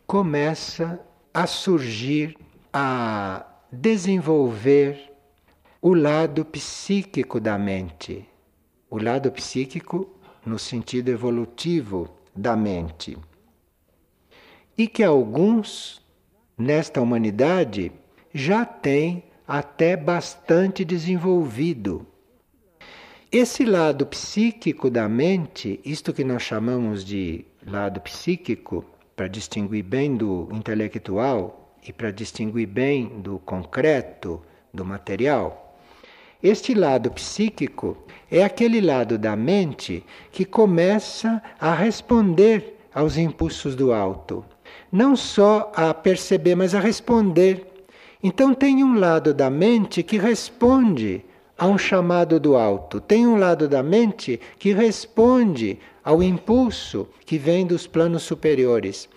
começa 0.07 1.01
a 1.35 1.47
surgir, 1.47 2.37
a 2.73 3.45
desenvolver 3.71 5.13
o 5.83 5.95
lado 5.95 6.45
psíquico 6.45 7.39
da 7.41 7.59
mente, 7.59 8.29
o 8.91 9.03
lado 9.03 9.31
psíquico 9.31 10.09
no 10.45 10.59
sentido 10.59 11.11
evolutivo 11.11 12.09
da 12.35 12.57
mente. 12.57 13.19
E 14.77 14.87
que 14.87 15.03
alguns 15.03 16.01
nesta 16.57 17.01
humanidade 17.01 17.93
já 18.33 18.65
têm 18.65 19.25
até 19.49 19.97
bastante 19.97 20.85
desenvolvido. 20.85 22.07
Esse 23.33 23.65
lado 23.65 24.05
psíquico 24.05 24.91
da 24.91 25.09
mente, 25.09 25.81
isto 25.83 26.13
que 26.13 26.23
nós 26.23 26.43
chamamos 26.43 27.03
de 27.03 27.47
lado 27.67 27.99
psíquico, 28.03 28.85
para 29.17 29.27
distinguir 29.27 29.83
bem 29.83 30.17
do 30.17 30.49
intelectual 30.53 31.75
e 31.83 31.93
para 31.93 32.11
distinguir 32.11 32.69
bem 32.69 33.21
do 33.21 33.39
concreto, 33.39 34.43
do 34.73 34.85
material. 34.85 35.79
Este 36.43 36.75
lado 36.75 37.11
psíquico 37.11 37.97
é 38.31 38.45
aquele 38.45 38.81
lado 38.81 39.19
da 39.19 39.35
mente 39.35 40.05
que 40.31 40.45
começa 40.45 41.43
a 41.59 41.75
responder 41.75 42.79
aos 42.95 43.17
impulsos 43.17 43.75
do 43.75 43.93
alto. 43.93 44.45
Não 44.93 45.17
só 45.17 45.73
a 45.75 45.93
perceber, 45.95 46.55
mas 46.55 46.75
a 46.75 46.81
responder. 46.81 47.78
Então, 48.23 48.53
tem 48.53 48.83
um 48.83 48.99
lado 48.99 49.33
da 49.33 49.49
mente 49.49 50.03
que 50.03 50.19
responde 50.19 51.25
a 51.57 51.67
um 51.67 51.77
chamado 51.77 52.39
do 52.39 52.57
alto, 52.57 53.01
tem 53.01 53.27
um 53.27 53.37
lado 53.37 53.69
da 53.69 53.83
mente 53.83 54.41
que 54.59 54.73
responde 54.73 55.79
ao 56.05 56.23
impulso 56.23 57.09
que 57.27 57.37
vem 57.37 57.67
dos 57.67 57.87
planos 57.87 58.23
superiores. 58.23 59.09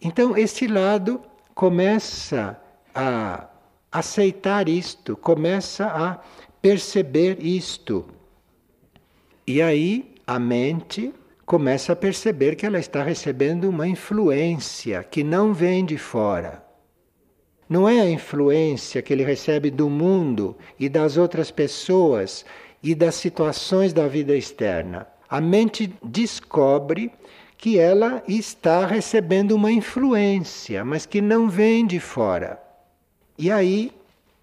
Então, 0.00 0.36
este 0.36 0.66
lado 0.66 1.20
começa 1.54 2.56
a 2.94 3.48
aceitar 3.90 4.68
isto, 4.68 5.16
começa 5.16 5.86
a 5.86 6.20
perceber 6.62 7.38
isto. 7.44 8.06
E 9.46 9.60
aí 9.62 10.14
a 10.26 10.38
mente 10.38 11.12
começa 11.46 11.94
a 11.94 11.96
perceber 11.96 12.54
que 12.54 12.66
ela 12.66 12.78
está 12.78 13.02
recebendo 13.02 13.68
uma 13.68 13.88
influência 13.88 15.02
que 15.02 15.24
não 15.24 15.54
vem 15.54 15.84
de 15.84 15.96
fora. 15.96 16.67
Não 17.68 17.88
é 17.88 18.00
a 18.00 18.10
influência 18.10 19.02
que 19.02 19.12
ele 19.12 19.24
recebe 19.24 19.70
do 19.70 19.90
mundo 19.90 20.56
e 20.78 20.88
das 20.88 21.16
outras 21.16 21.50
pessoas 21.50 22.44
e 22.82 22.94
das 22.94 23.14
situações 23.14 23.92
da 23.92 24.06
vida 24.08 24.34
externa 24.36 25.06
a 25.28 25.40
mente 25.40 25.92
descobre 26.02 27.12
que 27.56 27.78
ela 27.78 28.22
está 28.26 28.86
recebendo 28.86 29.52
uma 29.52 29.70
influência, 29.70 30.84
mas 30.84 31.04
que 31.04 31.20
não 31.20 31.50
vem 31.50 31.86
de 31.86 32.00
fora. 32.00 32.58
E 33.36 33.50
aí, 33.50 33.92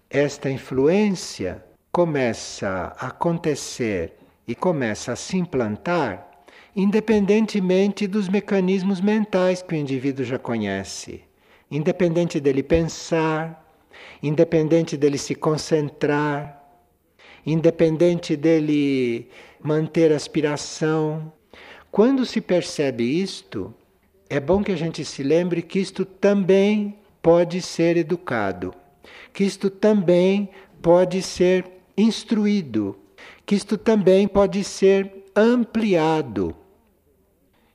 esta 0.08 0.50
influência 0.50 1.64
começa 1.90 2.94
a 2.98 3.08
acontecer 3.08 4.16
e 4.46 4.54
começa 4.54 5.12
a 5.12 5.16
se 5.16 5.36
implantar, 5.36 6.30
independentemente 6.74 8.06
dos 8.06 8.28
mecanismos 8.28 9.00
mentais 9.00 9.62
que 9.62 9.74
o 9.74 9.78
indivíduo 9.78 10.24
já 10.24 10.38
conhece, 10.38 11.22
independente 11.70 12.40
dele 12.40 12.62
pensar, 12.62 13.64
independente 14.22 14.96
dele 14.96 15.18
se 15.18 15.34
concentrar, 15.34 16.62
independente 17.44 18.36
dele 18.36 19.28
manter 19.62 20.12
a 20.12 20.16
aspiração. 20.16 21.32
Quando 21.90 22.24
se 22.24 22.40
percebe 22.40 23.04
isto, 23.04 23.74
é 24.28 24.40
bom 24.40 24.62
que 24.62 24.72
a 24.72 24.76
gente 24.76 25.04
se 25.04 25.22
lembre 25.22 25.62
que 25.62 25.78
isto 25.78 26.04
também 26.04 26.98
pode 27.22 27.60
ser 27.62 27.96
educado, 27.96 28.74
que 29.32 29.44
isto 29.44 29.70
também 29.70 30.50
pode 30.82 31.22
ser 31.22 31.64
instruído, 31.96 32.96
que 33.44 33.54
isto 33.54 33.78
também 33.78 34.28
pode 34.28 34.62
ser 34.62 35.24
ampliado. 35.34 36.54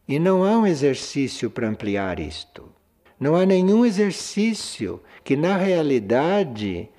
E 0.07 0.19
não 0.19 0.43
há 0.43 0.57
um 0.57 0.67
exercício 0.67 1.49
para 1.49 1.67
ampliar 1.67 2.19
isto. 2.19 2.70
Não 3.21 3.35
há 3.35 3.45
nenhum 3.45 3.85
exercício 3.85 4.99
que, 5.23 5.35
na 5.35 5.55
realidade, 5.55 6.89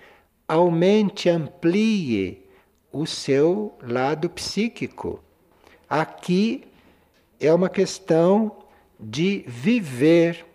aumente, 0.46 1.28
amplie 1.28 2.46
o 2.92 3.04
seu 3.04 3.76
lado 3.82 4.30
psíquico. 4.30 5.20
Aqui 5.90 6.62
é 7.40 7.52
uma 7.52 7.68
questão 7.68 8.56
de 9.00 9.42
viver 9.48 10.46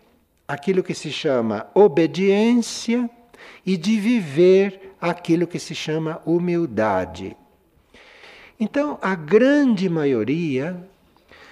aquilo 0.48 0.82
que 0.82 0.94
se 0.94 1.12
chama 1.12 1.66
obediência 1.74 3.10
e 3.66 3.76
de 3.76 4.00
viver 4.00 4.94
aquilo 4.98 5.46
que 5.46 5.58
se 5.58 5.74
chama 5.74 6.22
humildade. 6.24 7.36
Então, 8.58 8.98
a 9.02 9.14
grande 9.14 9.86
maioria 9.90 10.82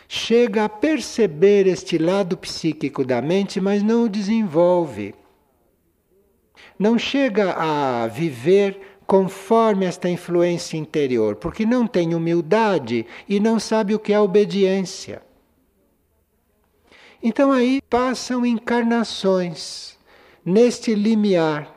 chega 0.08 0.64
a 0.64 0.68
perceber 0.68 1.66
este 1.66 1.98
lado 1.98 2.36
psíquico 2.36 3.04
da 3.04 3.20
mente, 3.20 3.60
mas 3.60 3.82
não 3.82 4.04
o 4.04 4.08
desenvolve. 4.08 5.14
Não 6.78 6.98
chega 6.98 7.52
a 7.52 8.06
viver 8.06 8.98
conforme 9.06 9.86
esta 9.86 10.08
influência 10.08 10.76
interior, 10.76 11.36
porque 11.36 11.64
não 11.64 11.86
tem 11.86 12.14
humildade 12.14 13.06
e 13.28 13.38
não 13.38 13.58
sabe 13.58 13.94
o 13.94 13.98
que 13.98 14.12
é 14.12 14.20
obediência. 14.20 15.22
Então 17.22 17.50
aí 17.50 17.80
passam 17.88 18.44
encarnações 18.44 19.98
neste 20.44 20.94
limiar. 20.94 21.74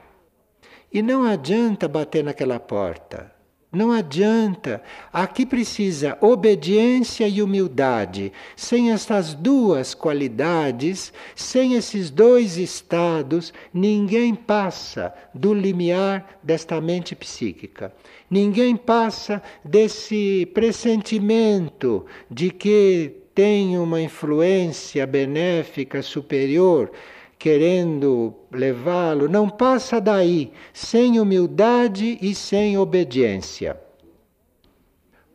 E 0.92 1.02
não 1.02 1.24
adianta 1.24 1.88
bater 1.88 2.24
naquela 2.24 2.60
porta. 2.60 3.39
Não 3.72 3.92
adianta. 3.92 4.82
Aqui 5.14 5.46
precisa 5.46 6.18
obediência 6.22 7.28
e 7.28 7.40
humildade. 7.40 8.34
Sem 8.56 8.92
estas 8.92 9.36
duas 9.36 9.94
qualidades, 9.94 11.14
sem 11.36 11.76
esses 11.76 12.10
dois 12.10 12.58
estados, 12.58 13.54
ninguém 13.72 14.34
passa 14.34 15.14
do 15.36 15.54
limiar 15.54 16.40
desta 16.42 16.82
mente 16.82 17.16
psíquica. 17.16 17.94
Ninguém 18.28 18.76
passa 18.76 19.42
desse 19.64 20.48
pressentimento 20.48 22.08
de 22.30 22.50
que 22.50 23.18
tem 23.36 23.78
uma 23.78 24.02
influência 24.02 25.06
benéfica 25.06 26.02
superior 26.02 26.92
querendo 27.40 28.36
levá-lo, 28.52 29.30
não 29.30 29.50
passa 29.50 30.02
daí 30.02 30.52
sem 30.74 31.22
humildade 31.22 32.20
e 32.22 32.36
sem 32.36 32.78
obediência. 32.78 33.80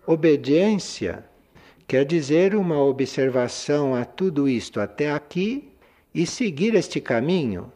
Obediência 0.07 1.25
quer 1.89 2.05
dizer 2.05 2.55
uma 2.55 2.79
observação 2.79 3.95
a 3.95 4.05
tudo 4.05 4.47
isto 4.47 4.81
até 4.81 5.11
aqui 5.11 5.73
e 6.15 6.27
seguir 6.27 6.75
este 6.75 7.01
caminho. 7.01 7.73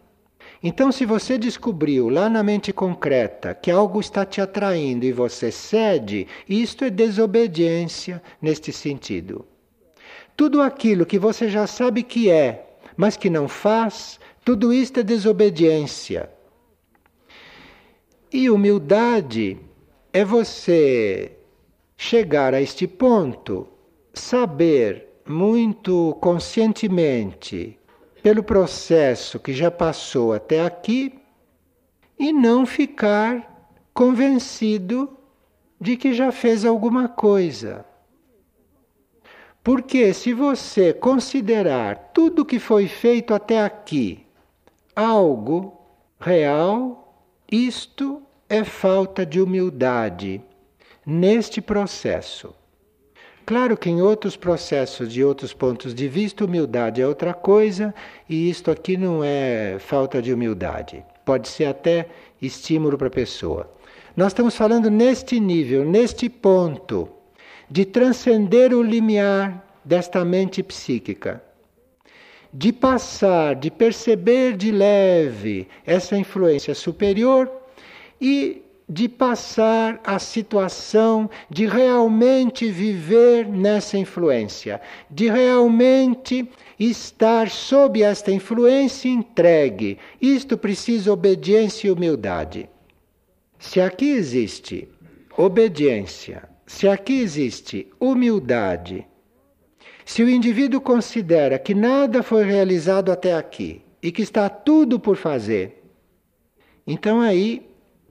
Então, 0.62 0.92
se 0.92 1.06
você 1.06 1.38
descobriu 1.38 2.10
lá 2.10 2.28
na 2.28 2.42
mente 2.42 2.70
concreta 2.70 3.54
que 3.54 3.70
algo 3.70 3.98
está 3.98 4.26
te 4.26 4.40
atraindo 4.42 5.06
e 5.06 5.12
você 5.12 5.50
cede, 5.50 6.26
isto 6.46 6.84
é 6.84 6.90
desobediência 6.90 8.22
neste 8.42 8.72
sentido. 8.72 9.46
Tudo 10.36 10.60
aquilo 10.60 11.06
que 11.06 11.18
você 11.18 11.48
já 11.48 11.66
sabe 11.66 12.02
que 12.02 12.28
é, 12.30 12.67
mas 12.98 13.16
que 13.16 13.30
não 13.30 13.46
faz, 13.46 14.18
tudo 14.44 14.72
isto 14.72 14.98
é 14.98 15.02
desobediência. 15.04 16.28
E 18.32 18.50
humildade 18.50 19.56
é 20.12 20.24
você 20.24 21.30
chegar 21.96 22.52
a 22.54 22.60
este 22.60 22.88
ponto, 22.88 23.68
saber 24.12 25.22
muito 25.24 26.18
conscientemente 26.20 27.78
pelo 28.20 28.42
processo 28.42 29.38
que 29.38 29.52
já 29.52 29.70
passou 29.70 30.32
até 30.32 30.64
aqui 30.64 31.20
e 32.18 32.32
não 32.32 32.66
ficar 32.66 33.70
convencido 33.94 35.16
de 35.80 35.96
que 35.96 36.12
já 36.12 36.32
fez 36.32 36.64
alguma 36.64 37.08
coisa. 37.08 37.86
Porque 39.68 40.14
se 40.14 40.32
você 40.32 40.94
considerar 40.94 42.12
tudo 42.14 42.42
que 42.42 42.58
foi 42.58 42.88
feito 42.88 43.34
até 43.34 43.62
aqui 43.62 44.24
algo 44.96 45.78
real, 46.18 47.22
isto 47.52 48.22
é 48.48 48.64
falta 48.64 49.26
de 49.26 49.42
humildade 49.42 50.40
neste 51.04 51.60
processo. 51.60 52.54
Claro 53.44 53.76
que 53.76 53.90
em 53.90 54.00
outros 54.00 54.36
processos, 54.36 55.12
de 55.12 55.22
outros 55.22 55.52
pontos 55.52 55.94
de 55.94 56.08
vista, 56.08 56.46
humildade 56.46 57.02
é 57.02 57.06
outra 57.06 57.34
coisa, 57.34 57.94
e 58.26 58.48
isto 58.48 58.70
aqui 58.70 58.96
não 58.96 59.22
é 59.22 59.76
falta 59.78 60.22
de 60.22 60.32
humildade. 60.32 61.04
Pode 61.26 61.46
ser 61.46 61.66
até 61.66 62.08
estímulo 62.40 62.96
para 62.96 63.08
a 63.08 63.10
pessoa. 63.10 63.70
Nós 64.16 64.28
estamos 64.28 64.56
falando 64.56 64.90
neste 64.90 65.38
nível, 65.38 65.84
neste 65.84 66.30
ponto 66.30 67.17
de 67.70 67.84
transcender 67.84 68.72
o 68.74 68.82
limiar 68.82 69.64
desta 69.84 70.24
mente 70.24 70.62
psíquica, 70.62 71.42
de 72.52 72.72
passar, 72.72 73.54
de 73.54 73.70
perceber 73.70 74.56
de 74.56 74.70
leve 74.70 75.68
essa 75.84 76.16
influência 76.16 76.74
superior 76.74 77.50
e 78.20 78.62
de 78.88 79.06
passar 79.06 80.00
a 80.02 80.18
situação 80.18 81.28
de 81.50 81.66
realmente 81.66 82.70
viver 82.70 83.46
nessa 83.46 83.98
influência, 83.98 84.80
de 85.10 85.28
realmente 85.28 86.50
estar 86.80 87.50
sob 87.50 88.02
esta 88.02 88.32
influência 88.32 89.10
entregue. 89.10 89.98
Isto 90.20 90.56
precisa 90.56 91.12
obediência 91.12 91.88
e 91.88 91.90
humildade. 91.90 92.68
Se 93.58 93.78
aqui 93.78 94.10
existe 94.10 94.88
obediência, 95.36 96.48
se 96.68 96.86
aqui 96.86 97.20
existe 97.20 97.88
humildade, 97.98 99.06
se 100.04 100.22
o 100.22 100.28
indivíduo 100.28 100.82
considera 100.82 101.58
que 101.58 101.74
nada 101.74 102.22
foi 102.22 102.44
realizado 102.44 103.10
até 103.10 103.32
aqui 103.32 103.80
e 104.02 104.12
que 104.12 104.20
está 104.20 104.50
tudo 104.50 105.00
por 105.00 105.16
fazer, 105.16 105.82
então 106.86 107.22
aí 107.22 107.66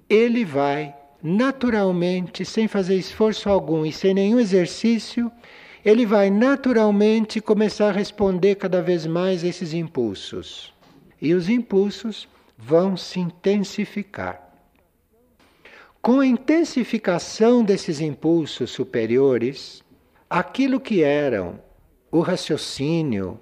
ele 0.09 0.43
vai 0.43 0.95
naturalmente, 1.21 2.43
sem 2.43 2.67
fazer 2.67 2.95
esforço 2.95 3.47
algum 3.47 3.85
e 3.85 3.93
sem 3.93 4.15
nenhum 4.15 4.39
exercício, 4.39 5.31
ele 5.85 6.03
vai 6.03 6.31
naturalmente 6.31 7.39
começar 7.39 7.89
a 7.89 7.91
responder 7.91 8.55
cada 8.55 8.81
vez 8.81 9.05
mais 9.05 9.43
a 9.43 9.47
esses 9.47 9.71
impulsos. 9.71 10.73
E 11.21 11.35
os 11.35 11.47
impulsos 11.47 12.27
vão 12.57 12.97
se 12.97 13.19
intensificar. 13.19 14.46
Com 16.07 16.21
a 16.21 16.25
intensificação 16.25 17.65
desses 17.65 17.99
impulsos 17.99 18.71
superiores, 18.71 19.83
aquilo 20.29 20.79
que 20.79 21.03
eram 21.03 21.59
o 22.09 22.21
raciocínio, 22.21 23.37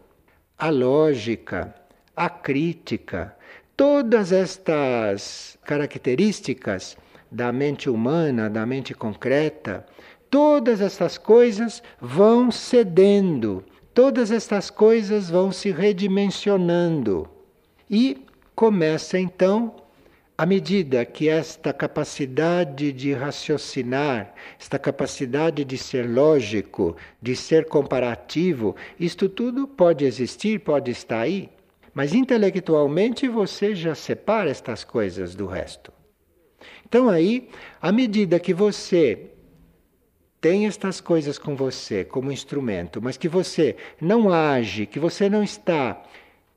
a 0.57 0.71
lógica, 0.71 1.75
a 2.15 2.27
crítica, 2.27 3.37
todas 3.77 4.31
estas 4.31 5.59
características 5.63 6.97
da 7.31 7.51
mente 7.51 7.87
humana, 7.87 8.49
da 8.49 8.65
mente 8.65 8.95
concreta, 8.95 9.85
todas 10.27 10.81
estas 10.81 11.19
coisas 11.19 11.83
vão 12.01 12.49
cedendo, 12.49 13.63
todas 13.93 14.31
estas 14.31 14.71
coisas 14.71 15.29
vão 15.29 15.51
se 15.51 15.69
redimensionando. 15.69 17.29
E 17.87 18.25
começa 18.55 19.19
então 19.19 19.84
à 20.37 20.45
medida 20.45 21.05
que 21.05 21.29
esta 21.29 21.71
capacidade 21.71 22.91
de 22.91 23.13
raciocinar, 23.13 24.33
esta 24.59 24.77
capacidade 24.77 25.63
de 25.63 25.77
ser 25.77 26.09
lógico, 26.09 26.97
de 27.21 27.35
ser 27.35 27.65
comparativo, 27.65 28.75
isto 28.99 29.29
tudo 29.29 29.65
pode 29.67 30.03
existir, 30.03 30.59
pode 30.59 30.91
estar 30.91 31.21
aí, 31.21 31.49
mas 31.93 32.13
intelectualmente 32.13 33.27
você 33.29 33.73
já 33.73 33.95
separa 33.95 34.49
estas 34.49 34.83
coisas 34.83 35.35
do 35.35 35.45
resto. 35.45 35.93
Então 36.85 37.09
aí, 37.09 37.49
à 37.81 37.91
medida 37.91 38.39
que 38.39 38.53
você 38.53 39.31
tem 40.41 40.67
estas 40.67 40.99
coisas 40.99 41.39
com 41.39 41.55
você 41.55 42.03
como 42.03 42.31
instrumento, 42.31 43.01
mas 43.01 43.15
que 43.15 43.29
você 43.29 43.77
não 44.01 44.31
age, 44.31 44.85
que 44.85 44.99
você 44.99 45.29
não 45.29 45.41
está 45.41 46.03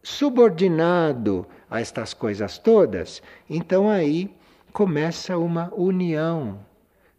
subordinado 0.08 1.46
a 1.70 1.82
estas 1.82 2.14
coisas 2.14 2.56
todas, 2.56 3.22
então 3.48 3.90
aí 3.90 4.34
começa 4.72 5.36
uma 5.36 5.70
união 5.76 6.58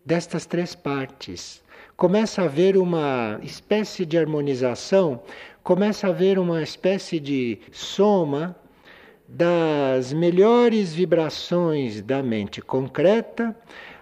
destas 0.04 0.48
três 0.48 0.74
partes. 0.74 1.64
Começa 1.96 2.42
a 2.42 2.46
haver 2.46 2.78
uma 2.78 3.40
espécie 3.44 4.08
de 4.08 4.18
harmonização, 4.18 5.22
começa 5.64 6.08
a 6.08 6.10
haver 6.10 6.40
uma 6.40 6.64
espécie 6.64 7.20
de 7.20 7.60
soma 7.72 8.56
das 9.28 10.12
melhores 10.12 10.92
vibrações 10.92 12.02
da 12.02 12.24
mente 12.24 12.60
concreta, 12.60 13.56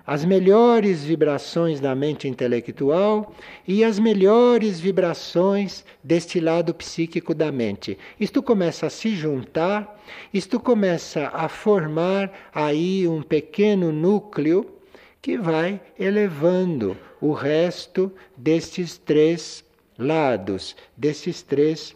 as 0.08 0.24
melhores 0.24 1.04
vibrações 1.04 1.82
da 1.82 1.94
mente 1.94 2.30
intelectual 2.30 3.36
e 3.68 3.84
as 3.84 4.00
melhores 4.00 4.80
vibrações 4.80 5.84
deste 6.02 6.40
lado 6.40 6.74
psíquico 6.74 7.36
da 7.36 7.52
mente. 7.52 7.98
Isto 8.18 8.42
começa 8.42 8.88
a 8.88 8.90
se 8.90 9.14
juntar, 9.14 10.02
isto 10.34 10.62
começa 10.62 11.28
a 11.34 11.50
formar 11.50 12.32
aí 12.56 13.06
um 13.06 13.22
pequeno 13.22 13.92
núcleo 13.92 14.78
que 15.22 15.38
vai 15.38 15.82
elevando 16.00 16.96
o 17.20 17.34
resto 17.34 18.10
destes 18.38 18.98
três 18.98 19.66
lados, 19.98 20.74
desses 20.96 21.42
três 21.42 21.94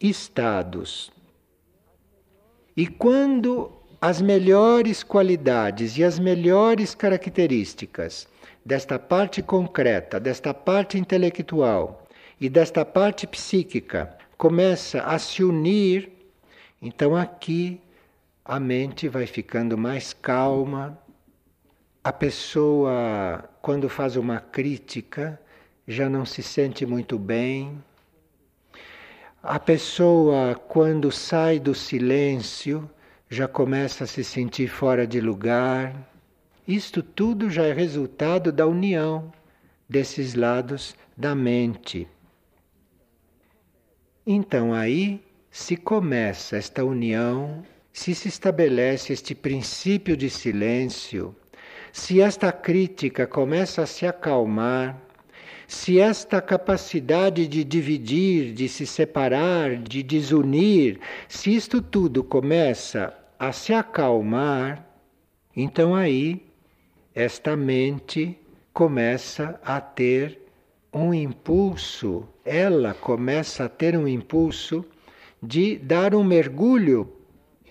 estados. 0.00 1.12
E 2.74 2.86
quando 2.86 3.79
as 4.00 4.22
melhores 4.22 5.02
qualidades 5.02 5.98
e 5.98 6.02
as 6.02 6.18
melhores 6.18 6.94
características 6.94 8.26
desta 8.64 8.98
parte 8.98 9.42
concreta, 9.42 10.18
desta 10.18 10.54
parte 10.54 10.96
intelectual 10.96 12.06
e 12.40 12.48
desta 12.48 12.82
parte 12.84 13.26
psíquica 13.26 14.16
começa 14.38 15.02
a 15.02 15.18
se 15.18 15.44
unir, 15.44 16.10
então 16.80 17.14
aqui 17.14 17.78
a 18.42 18.58
mente 18.58 19.06
vai 19.06 19.26
ficando 19.26 19.76
mais 19.76 20.14
calma. 20.14 20.98
A 22.02 22.10
pessoa, 22.10 23.44
quando 23.60 23.86
faz 23.86 24.16
uma 24.16 24.40
crítica, 24.40 25.38
já 25.86 26.08
não 26.08 26.24
se 26.24 26.42
sente 26.42 26.86
muito 26.86 27.18
bem. 27.18 27.84
A 29.42 29.58
pessoa, 29.58 30.54
quando 30.54 31.12
sai 31.12 31.58
do 31.58 31.74
silêncio, 31.74 32.88
já 33.32 33.46
começa 33.46 34.02
a 34.02 34.06
se 34.08 34.24
sentir 34.24 34.66
fora 34.66 35.06
de 35.06 35.20
lugar. 35.20 35.94
Isto 36.66 37.00
tudo 37.00 37.48
já 37.48 37.62
é 37.62 37.72
resultado 37.72 38.50
da 38.50 38.66
união 38.66 39.32
desses 39.88 40.34
lados 40.34 40.96
da 41.16 41.32
mente. 41.32 42.08
Então 44.26 44.74
aí 44.74 45.22
se 45.48 45.76
começa 45.76 46.56
esta 46.56 46.84
união, 46.84 47.62
se 47.92 48.16
se 48.16 48.26
estabelece 48.26 49.12
este 49.12 49.32
princípio 49.32 50.16
de 50.16 50.28
silêncio, 50.28 51.34
se 51.92 52.20
esta 52.20 52.50
crítica 52.50 53.28
começa 53.28 53.82
a 53.82 53.86
se 53.86 54.06
acalmar, 54.06 55.00
se 55.68 56.00
esta 56.00 56.42
capacidade 56.42 57.46
de 57.46 57.62
dividir, 57.62 58.52
de 58.52 58.68
se 58.68 58.84
separar, 58.84 59.76
de 59.76 60.02
desunir, 60.02 60.98
se 61.28 61.54
isto 61.54 61.80
tudo 61.80 62.24
começa 62.24 63.19
a 63.40 63.52
se 63.52 63.72
acalmar, 63.72 64.86
então 65.56 65.94
aí 65.94 66.46
esta 67.14 67.56
mente 67.56 68.38
começa 68.70 69.58
a 69.64 69.80
ter 69.80 70.42
um 70.92 71.14
impulso, 71.14 72.28
ela 72.44 72.92
começa 72.92 73.64
a 73.64 73.68
ter 73.70 73.96
um 73.96 74.06
impulso 74.06 74.84
de 75.42 75.78
dar 75.78 76.14
um 76.14 76.22
mergulho 76.22 77.10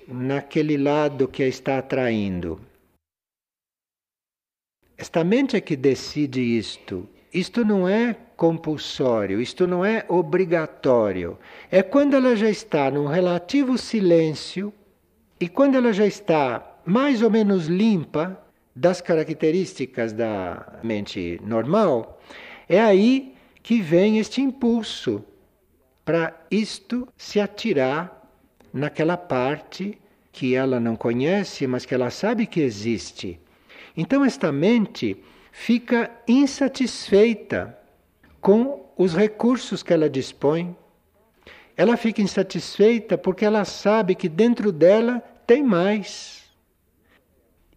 naquele 0.07 0.75
lado 0.75 1.27
que 1.27 1.43
a 1.43 1.47
está 1.47 1.77
atraindo. 1.77 2.59
Esta 4.97 5.23
mente 5.23 5.55
é 5.55 5.61
que 5.61 5.75
decide 5.75 6.41
isto. 6.41 7.07
Isto 7.31 7.63
não 7.63 7.87
é 7.87 8.15
compulsório, 8.35 9.39
isto 9.39 9.67
não 9.67 9.85
é 9.85 10.03
obrigatório. 10.09 11.37
É 11.69 11.83
quando 11.83 12.15
ela 12.15 12.35
já 12.35 12.49
está 12.49 12.89
num 12.89 13.05
relativo 13.05 13.77
silêncio 13.77 14.73
e 15.39 15.47
quando 15.47 15.75
ela 15.75 15.93
já 15.93 16.05
está 16.05 16.63
mais 16.85 17.21
ou 17.21 17.29
menos 17.29 17.67
limpa 17.67 18.41
das 18.75 19.01
características 19.01 20.11
da 20.11 20.79
mente 20.83 21.39
normal, 21.43 22.19
é 22.67 22.79
aí 22.79 23.33
que 23.61 23.81
vem 23.81 24.19
este 24.19 24.41
impulso 24.41 25.23
para 26.03 26.33
isto 26.49 27.07
se 27.17 27.39
atirar 27.39 28.27
naquela 28.73 29.15
parte 29.15 29.97
que 30.31 30.55
ela 30.55 30.79
não 30.79 30.95
conhece, 30.95 31.67
mas 31.67 31.85
que 31.85 31.93
ela 31.93 32.09
sabe 32.09 32.45
que 32.45 32.61
existe. 32.61 33.39
Então, 33.95 34.23
esta 34.23 34.51
mente 34.51 35.17
fica 35.51 36.09
insatisfeita 36.27 37.77
com 38.39 38.85
os 38.97 39.13
recursos 39.13 39.83
que 39.83 39.93
ela 39.93 40.09
dispõe 40.09 40.75
ela 41.79 41.95
fica 41.95 42.21
insatisfeita 42.21 43.17
porque 43.17 43.45
ela 43.45 43.63
sabe 43.63 44.13
que 44.13 44.27
dentro 44.27 44.69
dela 44.69 45.23
tem 45.47 45.63
mais. 45.63 46.43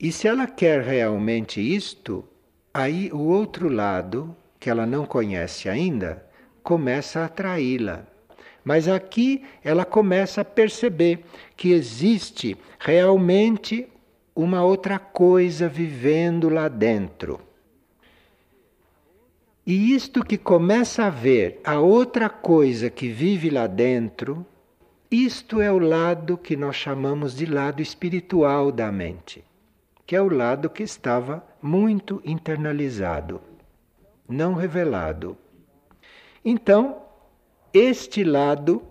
E 0.01 0.11
se 0.11 0.27
ela 0.27 0.45
quer 0.45 0.83
realmente 0.83 1.61
isto, 1.61 2.25
aí 2.75 3.13
o 3.13 3.21
outro 3.21 3.69
lado, 3.69 4.37
que 4.59 4.69
ela 4.69 4.85
não 4.85 5.07
conhece 5.07 5.69
ainda, 5.69 6.27
começa 6.65 7.21
a 7.21 7.27
atraí-la. 7.27 8.05
Mas 8.65 8.89
aqui 8.89 9.45
ela 9.63 9.85
começa 9.85 10.41
a 10.41 10.45
perceber 10.45 11.25
que 11.57 11.71
existe 11.71 12.59
realmente 12.81 13.89
uma 14.35 14.65
outra 14.65 14.99
coisa 14.99 15.69
vivendo 15.69 16.49
lá 16.49 16.67
dentro. 16.67 17.39
E 19.65 19.95
isto 19.95 20.25
que 20.25 20.37
começa 20.37 21.05
a 21.05 21.11
ver 21.11 21.61
a 21.65 21.79
outra 21.79 22.29
coisa 22.29 22.91
que 22.91 23.09
vive 23.09 23.49
lá 23.49 23.69
dentro, 23.69 24.45
isto 25.09 25.61
é 25.61 25.71
o 25.71 25.79
lado 25.79 26.37
que 26.37 26.57
nós 26.57 26.75
chamamos 26.75 27.37
de 27.37 27.47
lado 27.47 27.81
espiritual 27.81 28.73
da 28.73 28.91
mente, 28.91 29.45
que 30.05 30.17
é 30.17 30.21
o 30.21 30.29
lado 30.29 30.69
que 30.69 30.83
estava 30.83 31.47
muito 31.63 32.21
internalizado, 32.25 33.41
não 34.29 34.55
revelado. 34.55 35.37
Então, 36.45 37.01
este 37.73 38.25
lado 38.25 38.83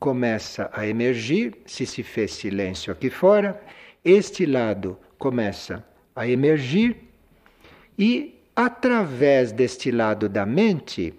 começa 0.00 0.68
a 0.72 0.88
emergir, 0.88 1.56
se 1.66 1.86
se 1.86 2.02
fez 2.02 2.32
silêncio 2.32 2.92
aqui 2.92 3.10
fora, 3.10 3.62
este 4.04 4.44
lado 4.44 4.98
começa 5.18 5.86
a 6.16 6.26
emergir 6.26 6.96
e 7.96 8.35
através 8.56 9.52
deste 9.52 9.90
lado 9.90 10.30
da 10.30 10.46
mente, 10.46 11.12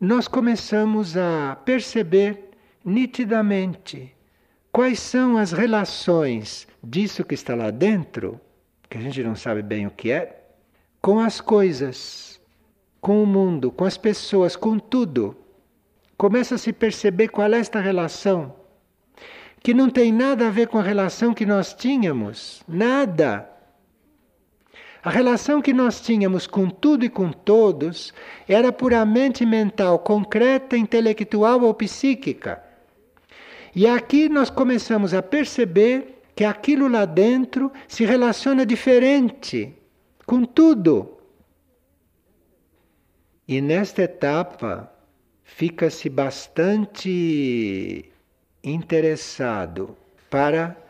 nós 0.00 0.26
começamos 0.26 1.14
a 1.14 1.56
perceber 1.62 2.48
nitidamente 2.82 4.16
quais 4.72 4.98
são 4.98 5.36
as 5.36 5.52
relações 5.52 6.66
disso 6.82 7.22
que 7.22 7.34
está 7.34 7.54
lá 7.54 7.70
dentro, 7.70 8.40
que 8.88 8.96
a 8.96 9.00
gente 9.00 9.22
não 9.22 9.36
sabe 9.36 9.62
bem 9.62 9.86
o 9.86 9.90
que 9.90 10.10
é, 10.10 10.42
com 11.02 11.20
as 11.20 11.38
coisas, 11.38 12.40
com 12.98 13.22
o 13.22 13.26
mundo, 13.26 13.70
com 13.70 13.84
as 13.84 13.98
pessoas, 13.98 14.56
com 14.56 14.78
tudo. 14.78 15.36
Começa 16.16 16.54
a 16.54 16.58
se 16.58 16.72
perceber 16.72 17.28
qual 17.28 17.52
é 17.52 17.58
esta 17.58 17.78
relação, 17.78 18.56
que 19.62 19.74
não 19.74 19.90
tem 19.90 20.10
nada 20.10 20.46
a 20.46 20.50
ver 20.50 20.68
com 20.68 20.78
a 20.78 20.82
relação 20.82 21.34
que 21.34 21.44
nós 21.44 21.74
tínhamos, 21.74 22.62
nada. 22.66 23.53
A 25.04 25.10
relação 25.10 25.60
que 25.60 25.74
nós 25.74 26.00
tínhamos 26.00 26.46
com 26.46 26.70
tudo 26.70 27.04
e 27.04 27.10
com 27.10 27.30
todos 27.30 28.14
era 28.48 28.72
puramente 28.72 29.44
mental, 29.44 29.98
concreta, 29.98 30.78
intelectual 30.78 31.60
ou 31.60 31.74
psíquica. 31.74 32.64
E 33.76 33.86
aqui 33.86 34.30
nós 34.30 34.48
começamos 34.48 35.12
a 35.12 35.22
perceber 35.22 36.22
que 36.34 36.42
aquilo 36.42 36.88
lá 36.88 37.04
dentro 37.04 37.70
se 37.86 38.06
relaciona 38.06 38.64
diferente 38.64 39.74
com 40.24 40.42
tudo. 40.42 41.18
E 43.46 43.60
nesta 43.60 44.04
etapa 44.04 44.90
fica-se 45.42 46.08
bastante 46.08 48.10
interessado 48.62 49.94
para 50.30 50.82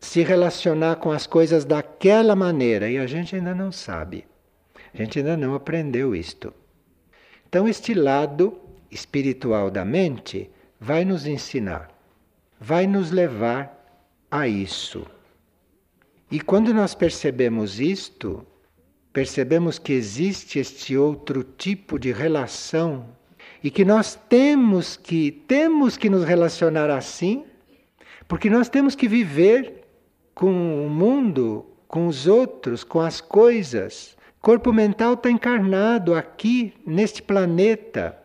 se 0.00 0.22
relacionar 0.22 0.96
com 0.96 1.12
as 1.12 1.26
coisas 1.26 1.64
daquela 1.64 2.34
maneira 2.34 2.90
e 2.90 2.96
a 2.98 3.06
gente 3.06 3.36
ainda 3.36 3.54
não 3.54 3.70
sabe. 3.70 4.24
A 4.92 4.96
gente 4.96 5.18
ainda 5.18 5.36
não 5.36 5.54
aprendeu 5.54 6.16
isto. 6.16 6.52
Então, 7.48 7.68
este 7.68 7.92
lado 7.94 8.58
espiritual 8.90 9.70
da 9.70 9.84
mente 9.84 10.50
vai 10.80 11.04
nos 11.04 11.26
ensinar, 11.26 11.90
vai 12.58 12.86
nos 12.86 13.10
levar 13.10 13.76
a 14.30 14.48
isso. 14.48 15.06
E 16.30 16.40
quando 16.40 16.72
nós 16.72 16.94
percebemos 16.94 17.78
isto, 17.78 18.46
percebemos 19.12 19.78
que 19.78 19.92
existe 19.92 20.58
este 20.58 20.96
outro 20.96 21.42
tipo 21.42 21.98
de 21.98 22.12
relação 22.12 23.08
e 23.62 23.70
que 23.70 23.84
nós 23.84 24.18
temos 24.28 24.96
que 24.96 25.30
temos 25.30 25.96
que 25.96 26.08
nos 26.08 26.24
relacionar 26.24 26.88
assim, 26.88 27.44
porque 28.26 28.48
nós 28.48 28.68
temos 28.68 28.94
que 28.94 29.08
viver 29.08 29.79
com 30.34 30.86
o 30.86 30.88
mundo, 30.88 31.66
com 31.86 32.06
os 32.06 32.26
outros, 32.26 32.84
com 32.84 33.00
as 33.00 33.20
coisas. 33.20 34.16
Corpo 34.40 34.72
mental 34.72 35.14
está 35.14 35.30
encarnado 35.30 36.14
aqui 36.14 36.72
neste 36.86 37.22
planeta. 37.22 38.16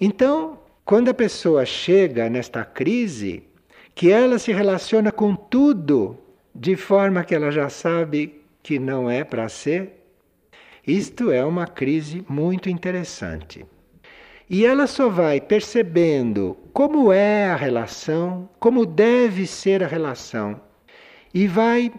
Então, 0.00 0.58
quando 0.84 1.08
a 1.08 1.14
pessoa 1.14 1.64
chega 1.64 2.28
nesta 2.28 2.64
crise, 2.64 3.44
que 3.94 4.10
ela 4.10 4.38
se 4.38 4.52
relaciona 4.52 5.12
com 5.12 5.36
tudo 5.36 6.18
de 6.54 6.74
forma 6.74 7.22
que 7.22 7.34
ela 7.34 7.50
já 7.50 7.68
sabe 7.68 8.42
que 8.62 8.78
não 8.78 9.08
é 9.10 9.22
para 9.22 9.48
ser, 9.48 10.04
isto 10.86 11.30
é 11.30 11.44
uma 11.44 11.66
crise 11.66 12.24
muito 12.28 12.68
interessante. 12.68 13.64
E 14.48 14.66
ela 14.66 14.86
só 14.88 15.08
vai 15.08 15.40
percebendo 15.40 16.56
como 16.72 17.12
é 17.12 17.46
a 17.46 17.54
relação, 17.56 18.48
como 18.58 18.84
deve 18.84 19.46
ser 19.46 19.84
a 19.84 19.86
relação, 19.86 20.60
e 21.32 21.46
vai 21.46 21.92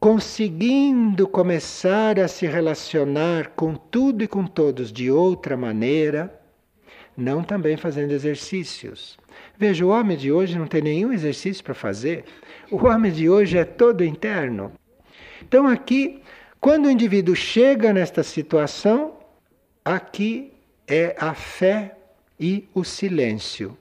conseguindo 0.00 1.28
começar 1.28 2.18
a 2.18 2.26
se 2.26 2.46
relacionar 2.46 3.50
com 3.50 3.76
tudo 3.76 4.24
e 4.24 4.28
com 4.28 4.44
todos 4.44 4.92
de 4.92 5.10
outra 5.10 5.56
maneira, 5.56 6.40
não 7.16 7.44
também 7.44 7.76
fazendo 7.76 8.10
exercícios. 8.10 9.16
Veja, 9.56 9.86
o 9.86 9.90
homem 9.90 10.16
de 10.16 10.32
hoje 10.32 10.58
não 10.58 10.66
tem 10.66 10.82
nenhum 10.82 11.12
exercício 11.12 11.62
para 11.62 11.74
fazer. 11.74 12.24
O 12.70 12.84
homem 12.86 13.12
de 13.12 13.30
hoje 13.30 13.56
é 13.56 13.64
todo 13.64 14.04
interno. 14.04 14.72
Então, 15.40 15.68
aqui, 15.68 16.20
quando 16.60 16.86
o 16.86 16.90
indivíduo 16.90 17.36
chega 17.36 17.92
nesta 17.92 18.24
situação, 18.24 19.18
aqui 19.84 20.52
é 20.86 21.14
a 21.18 21.32
fé 21.32 21.96
e 22.40 22.68
o 22.74 22.82
silêncio, 22.82 23.78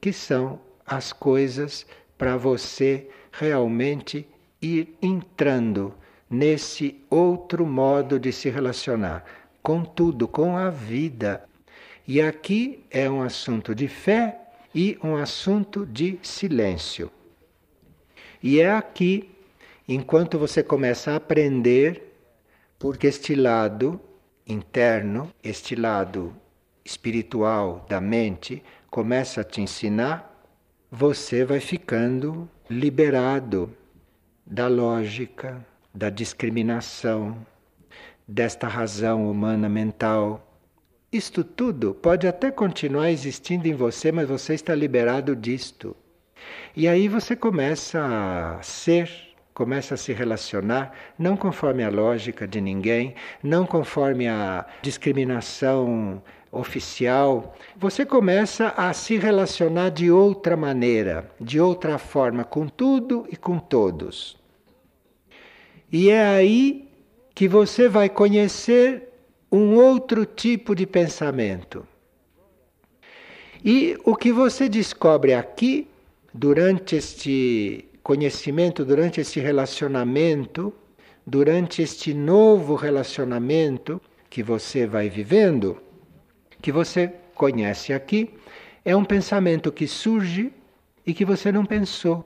que 0.00 0.12
são 0.12 0.60
as 0.86 1.14
coisas 1.14 1.86
para 2.18 2.36
você 2.36 3.08
realmente 3.38 4.26
ir 4.60 4.96
entrando 5.00 5.94
nesse 6.28 7.02
outro 7.10 7.66
modo 7.66 8.18
de 8.18 8.32
se 8.32 8.48
relacionar 8.48 9.24
com 9.62 9.82
tudo, 9.82 10.28
com 10.28 10.56
a 10.56 10.68
vida. 10.68 11.44
E 12.06 12.20
aqui 12.20 12.84
é 12.90 13.08
um 13.08 13.22
assunto 13.22 13.74
de 13.74 13.88
fé 13.88 14.38
e 14.74 14.98
um 15.02 15.16
assunto 15.16 15.86
de 15.86 16.18
silêncio. 16.22 17.10
E 18.42 18.60
é 18.60 18.70
aqui, 18.70 19.30
enquanto 19.88 20.38
você 20.38 20.62
começa 20.62 21.12
a 21.12 21.16
aprender, 21.16 22.14
porque 22.78 23.06
este 23.06 23.34
lado 23.34 23.98
interno, 24.46 25.32
este 25.42 25.74
lado 25.74 26.36
espiritual 26.84 27.86
da 27.88 28.00
mente 28.00 28.62
começa 28.90 29.40
a 29.40 29.44
te 29.44 29.62
ensinar, 29.62 30.33
você 30.96 31.44
vai 31.44 31.58
ficando 31.58 32.48
liberado 32.70 33.68
da 34.46 34.68
lógica, 34.68 35.66
da 35.92 36.08
discriminação, 36.08 37.44
desta 38.28 38.68
razão 38.68 39.28
humana 39.28 39.68
mental. 39.68 40.56
Isto 41.10 41.42
tudo 41.42 41.94
pode 41.94 42.28
até 42.28 42.48
continuar 42.52 43.10
existindo 43.10 43.66
em 43.66 43.74
você, 43.74 44.12
mas 44.12 44.28
você 44.28 44.54
está 44.54 44.72
liberado 44.72 45.34
disto. 45.34 45.96
E 46.76 46.86
aí 46.86 47.08
você 47.08 47.34
começa 47.34 48.00
a 48.00 48.62
ser 48.62 49.10
começa 49.52 49.94
a 49.94 49.96
se 49.96 50.12
relacionar 50.12 50.92
não 51.16 51.36
conforme 51.36 51.84
a 51.84 51.88
lógica 51.88 52.46
de 52.46 52.60
ninguém, 52.60 53.14
não 53.40 53.64
conforme 53.64 54.26
a 54.26 54.66
discriminação 54.82 56.20
oficial, 56.54 57.54
você 57.76 58.06
começa 58.06 58.68
a 58.76 58.92
se 58.92 59.16
relacionar 59.16 59.90
de 59.90 60.10
outra 60.10 60.56
maneira, 60.56 61.30
de 61.40 61.60
outra 61.60 61.98
forma, 61.98 62.44
com 62.44 62.66
tudo 62.66 63.26
e 63.30 63.36
com 63.36 63.58
todos. 63.58 64.36
E 65.92 66.10
é 66.10 66.24
aí 66.26 66.88
que 67.34 67.48
você 67.48 67.88
vai 67.88 68.08
conhecer 68.08 69.08
um 69.50 69.74
outro 69.74 70.24
tipo 70.24 70.74
de 70.74 70.86
pensamento. 70.86 71.86
E 73.64 73.96
o 74.04 74.14
que 74.14 74.32
você 74.32 74.68
descobre 74.68 75.34
aqui, 75.34 75.88
durante 76.32 76.96
este 76.96 77.88
conhecimento, 78.02 78.84
durante 78.84 79.20
esse 79.20 79.40
relacionamento, 79.40 80.72
durante 81.26 81.80
este 81.80 82.12
novo 82.12 82.74
relacionamento 82.74 84.00
que 84.28 84.42
você 84.42 84.86
vai 84.86 85.08
vivendo, 85.08 85.80
que 86.64 86.72
você 86.72 87.12
conhece 87.34 87.92
aqui, 87.92 88.30
é 88.82 88.96
um 88.96 89.04
pensamento 89.04 89.70
que 89.70 89.86
surge 89.86 90.50
e 91.06 91.12
que 91.12 91.22
você 91.22 91.52
não 91.52 91.62
pensou. 91.62 92.24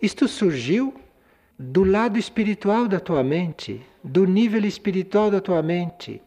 Isto 0.00 0.26
surgiu 0.26 0.94
do 1.58 1.84
lado 1.84 2.18
espiritual 2.18 2.88
da 2.88 2.98
tua 2.98 3.22
mente, 3.22 3.82
do 4.02 4.24
nível 4.24 4.64
espiritual 4.64 5.30
da 5.30 5.38
tua 5.38 5.60
mente. 5.60 6.22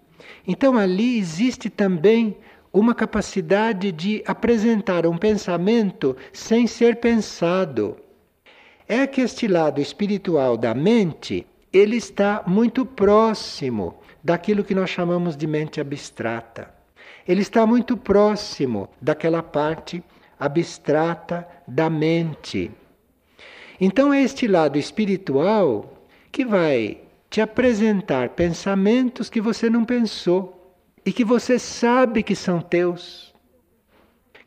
Então 0.47 0.77
ali 0.77 1.17
existe 1.17 1.67
também 1.67 2.37
uma 2.71 2.93
capacidade 2.93 3.91
de 3.91 4.23
apresentar 4.27 5.07
um 5.07 5.17
pensamento 5.17 6.15
sem 6.31 6.67
ser 6.67 6.97
pensado. 6.97 7.97
É 8.87 9.07
que 9.07 9.21
este 9.21 9.47
lado 9.47 9.81
espiritual 9.81 10.55
da 10.55 10.75
mente, 10.75 11.47
ele 11.73 11.95
está 11.95 12.43
muito 12.45 12.85
próximo 12.85 13.99
daquilo 14.23 14.63
que 14.63 14.75
nós 14.75 14.89
chamamos 14.89 15.35
de 15.35 15.47
mente 15.47 15.79
abstrata. 15.79 16.73
Ele 17.27 17.41
está 17.41 17.65
muito 17.65 17.95
próximo 17.95 18.89
daquela 19.01 19.43
parte 19.43 20.03
abstrata 20.39 21.47
da 21.67 21.89
mente. 21.89 22.71
Então 23.79 24.13
é 24.13 24.21
este 24.21 24.47
lado 24.47 24.77
espiritual 24.77 25.93
que 26.31 26.45
vai 26.45 27.01
te 27.29 27.41
apresentar 27.41 28.29
pensamentos 28.29 29.29
que 29.29 29.39
você 29.39 29.69
não 29.69 29.85
pensou 29.85 30.75
e 31.05 31.11
que 31.11 31.23
você 31.23 31.59
sabe 31.59 32.23
que 32.23 32.35
são 32.35 32.59
teus. 32.61 33.33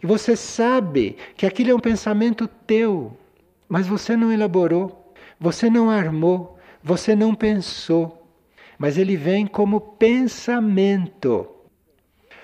E 0.03 0.07
você 0.07 0.37
sabe 0.37 1.17
que 1.37 1.47
aquilo 1.47 1.71
é 1.71 1.75
um 1.75 1.81
pensamento 1.81 2.49
teu, 2.49 3.17
mas 3.69 3.87
você 3.87 4.17
não 4.17 4.33
elaborou, 4.33 5.15
você 5.39 5.71
não 5.71 5.89
armou, 5.89 6.59
você 6.83 7.15
não 7.15 7.35
pensou, 7.35 8.22
mas 8.83 8.99
ele 8.99 9.17
vem 9.17 9.47
como 9.47 9.81
pensamento. 9.81 11.49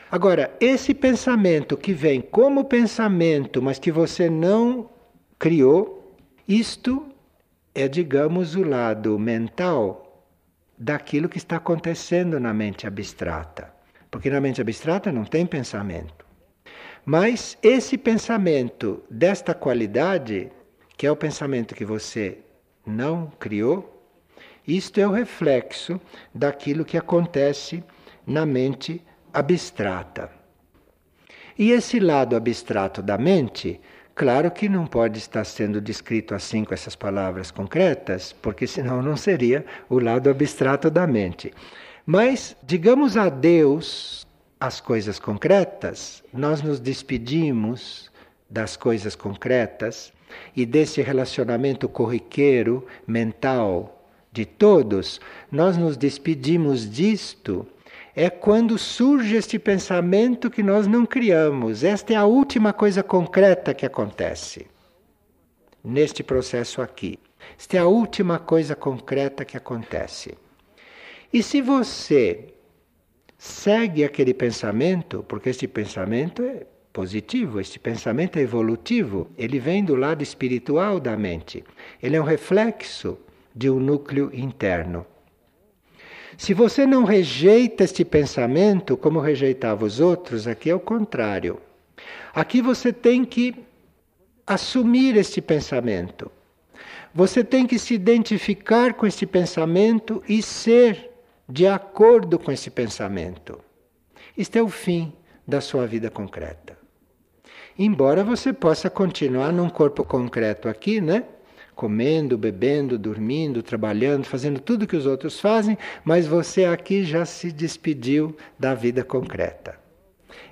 Agora, 0.08 0.56
esse 0.60 0.94
pensamento 0.94 1.76
que 1.76 1.92
vem 1.92 2.20
como 2.20 2.66
pensamento, 2.66 3.60
mas 3.60 3.80
que 3.80 3.90
você 3.90 4.30
não 4.30 4.88
criou, 5.36 6.16
isto 6.46 7.08
é, 7.74 7.88
digamos, 7.88 8.54
o 8.54 8.62
lado 8.62 9.18
mental 9.18 10.24
daquilo 10.78 11.28
que 11.28 11.38
está 11.38 11.56
acontecendo 11.56 12.38
na 12.38 12.54
mente 12.54 12.86
abstrata. 12.86 13.74
Porque 14.08 14.30
na 14.30 14.40
mente 14.40 14.60
abstrata 14.60 15.10
não 15.10 15.24
tem 15.24 15.44
pensamento. 15.44 16.24
Mas 17.04 17.58
esse 17.64 17.98
pensamento 17.98 19.02
desta 19.10 19.54
qualidade, 19.54 20.52
que 20.96 21.04
é 21.04 21.10
o 21.10 21.16
pensamento 21.16 21.74
que 21.74 21.84
você 21.84 22.38
não 22.86 23.26
criou, 23.40 23.97
isto 24.68 25.00
é 25.00 25.06
o 25.06 25.12
reflexo 25.12 25.98
daquilo 26.34 26.84
que 26.84 26.98
acontece 26.98 27.82
na 28.26 28.44
mente 28.44 29.02
abstrata. 29.32 30.30
E 31.58 31.72
esse 31.72 31.98
lado 31.98 32.36
abstrato 32.36 33.00
da 33.00 33.16
mente, 33.16 33.80
claro 34.14 34.50
que 34.50 34.68
não 34.68 34.86
pode 34.86 35.18
estar 35.18 35.44
sendo 35.44 35.80
descrito 35.80 36.34
assim 36.34 36.64
com 36.64 36.74
essas 36.74 36.94
palavras 36.94 37.50
concretas, 37.50 38.32
porque 38.32 38.66
senão 38.66 39.00
não 39.02 39.16
seria 39.16 39.64
o 39.88 39.98
lado 39.98 40.28
abstrato 40.28 40.90
da 40.90 41.06
mente. 41.06 41.50
Mas 42.04 42.54
digamos 42.62 43.16
a 43.16 43.30
Deus 43.30 44.26
as 44.60 44.80
coisas 44.80 45.18
concretas, 45.18 46.22
nós 46.32 46.60
nos 46.60 46.78
despedimos 46.78 48.10
das 48.50 48.76
coisas 48.76 49.14
concretas 49.16 50.12
e 50.54 50.66
desse 50.66 51.00
relacionamento 51.00 51.88
corriqueiro 51.88 52.86
mental 53.06 53.97
de 54.32 54.44
todos, 54.44 55.20
nós 55.50 55.76
nos 55.76 55.96
despedimos 55.96 56.88
disto. 56.88 57.66
É 58.14 58.28
quando 58.28 58.76
surge 58.76 59.36
este 59.36 59.58
pensamento 59.58 60.50
que 60.50 60.62
nós 60.62 60.86
não 60.86 61.06
criamos. 61.06 61.84
Esta 61.84 62.14
é 62.14 62.16
a 62.16 62.24
última 62.24 62.72
coisa 62.72 63.02
concreta 63.02 63.72
que 63.72 63.86
acontece 63.86 64.66
neste 65.84 66.22
processo 66.22 66.82
aqui. 66.82 67.18
Esta 67.58 67.76
é 67.76 67.80
a 67.80 67.86
última 67.86 68.38
coisa 68.38 68.74
concreta 68.74 69.44
que 69.44 69.56
acontece. 69.56 70.36
E 71.32 71.42
se 71.42 71.60
você 71.60 72.52
segue 73.36 74.02
aquele 74.02 74.34
pensamento, 74.34 75.24
porque 75.28 75.50
este 75.50 75.68
pensamento 75.68 76.42
é 76.42 76.66
positivo, 76.92 77.60
este 77.60 77.78
pensamento 77.78 78.38
é 78.38 78.42
evolutivo, 78.42 79.30
ele 79.38 79.60
vem 79.60 79.84
do 79.84 79.94
lado 79.94 80.22
espiritual 80.22 80.98
da 80.98 81.16
mente, 81.16 81.62
ele 82.02 82.16
é 82.16 82.20
um 82.20 82.24
reflexo 82.24 83.16
de 83.58 83.68
um 83.68 83.80
núcleo 83.80 84.30
interno. 84.32 85.04
Se 86.36 86.54
você 86.54 86.86
não 86.86 87.02
rejeita 87.02 87.82
este 87.82 88.04
pensamento 88.04 88.96
como 88.96 89.18
rejeitava 89.18 89.84
os 89.84 89.98
outros, 89.98 90.46
aqui 90.46 90.70
é 90.70 90.74
o 90.74 90.78
contrário. 90.78 91.60
Aqui 92.32 92.62
você 92.62 92.92
tem 92.92 93.24
que 93.24 93.56
assumir 94.46 95.16
este 95.16 95.40
pensamento. 95.40 96.30
Você 97.12 97.42
tem 97.42 97.66
que 97.66 97.80
se 97.80 97.94
identificar 97.94 98.94
com 98.94 99.04
este 99.04 99.26
pensamento 99.26 100.22
e 100.28 100.40
ser 100.40 101.10
de 101.48 101.66
acordo 101.66 102.38
com 102.38 102.52
esse 102.52 102.70
pensamento. 102.70 103.58
Isto 104.36 104.56
é 104.56 104.62
o 104.62 104.68
fim 104.68 105.12
da 105.44 105.60
sua 105.60 105.84
vida 105.84 106.08
concreta. 106.10 106.78
Embora 107.76 108.22
você 108.22 108.52
possa 108.52 108.88
continuar 108.88 109.52
num 109.52 109.68
corpo 109.68 110.04
concreto 110.04 110.68
aqui, 110.68 111.00
né? 111.00 111.24
Comendo, 111.78 112.36
bebendo, 112.36 112.98
dormindo, 112.98 113.62
trabalhando, 113.62 114.24
fazendo 114.24 114.58
tudo 114.58 114.86
que 114.86 114.96
os 114.96 115.06
outros 115.06 115.38
fazem, 115.38 115.78
mas 116.04 116.26
você 116.26 116.64
aqui 116.64 117.04
já 117.04 117.24
se 117.24 117.52
despediu 117.52 118.36
da 118.58 118.74
vida 118.74 119.04
concreta. 119.04 119.78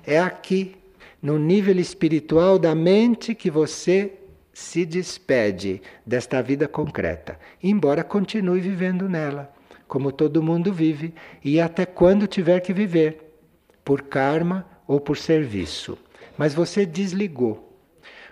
É 0.05 0.17
aqui, 0.17 0.77
no 1.21 1.37
nível 1.37 1.77
espiritual 1.77 2.57
da 2.57 2.73
mente, 2.73 3.35
que 3.35 3.51
você 3.51 4.13
se 4.53 4.85
despede 4.85 5.81
desta 6.05 6.41
vida 6.41 6.65
concreta, 6.65 7.37
embora 7.61 8.05
continue 8.05 8.61
vivendo 8.61 9.09
nela, 9.09 9.53
como 9.85 10.13
todo 10.13 10.41
mundo 10.41 10.71
vive, 10.71 11.13
e 11.43 11.59
até 11.59 11.85
quando 11.85 12.25
tiver 12.25 12.61
que 12.61 12.71
viver, 12.71 13.33
por 13.83 14.03
karma 14.03 14.65
ou 14.87 15.01
por 15.01 15.17
serviço 15.17 15.97
mas 16.37 16.53
você 16.53 16.85
desligou. 16.85 17.75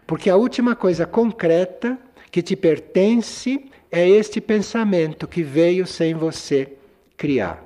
Porque 0.06 0.30
a 0.30 0.36
última 0.36 0.76
coisa 0.76 1.06
concreta 1.06 1.98
que 2.36 2.44
te 2.44 2.58
pertence 2.58 3.64
é 3.90 4.10
este 4.10 4.42
pensamento 4.42 5.26
que 5.26 5.42
veio 5.42 5.88
sem 5.88 6.14
você 6.14 6.74
criar. 7.16 7.64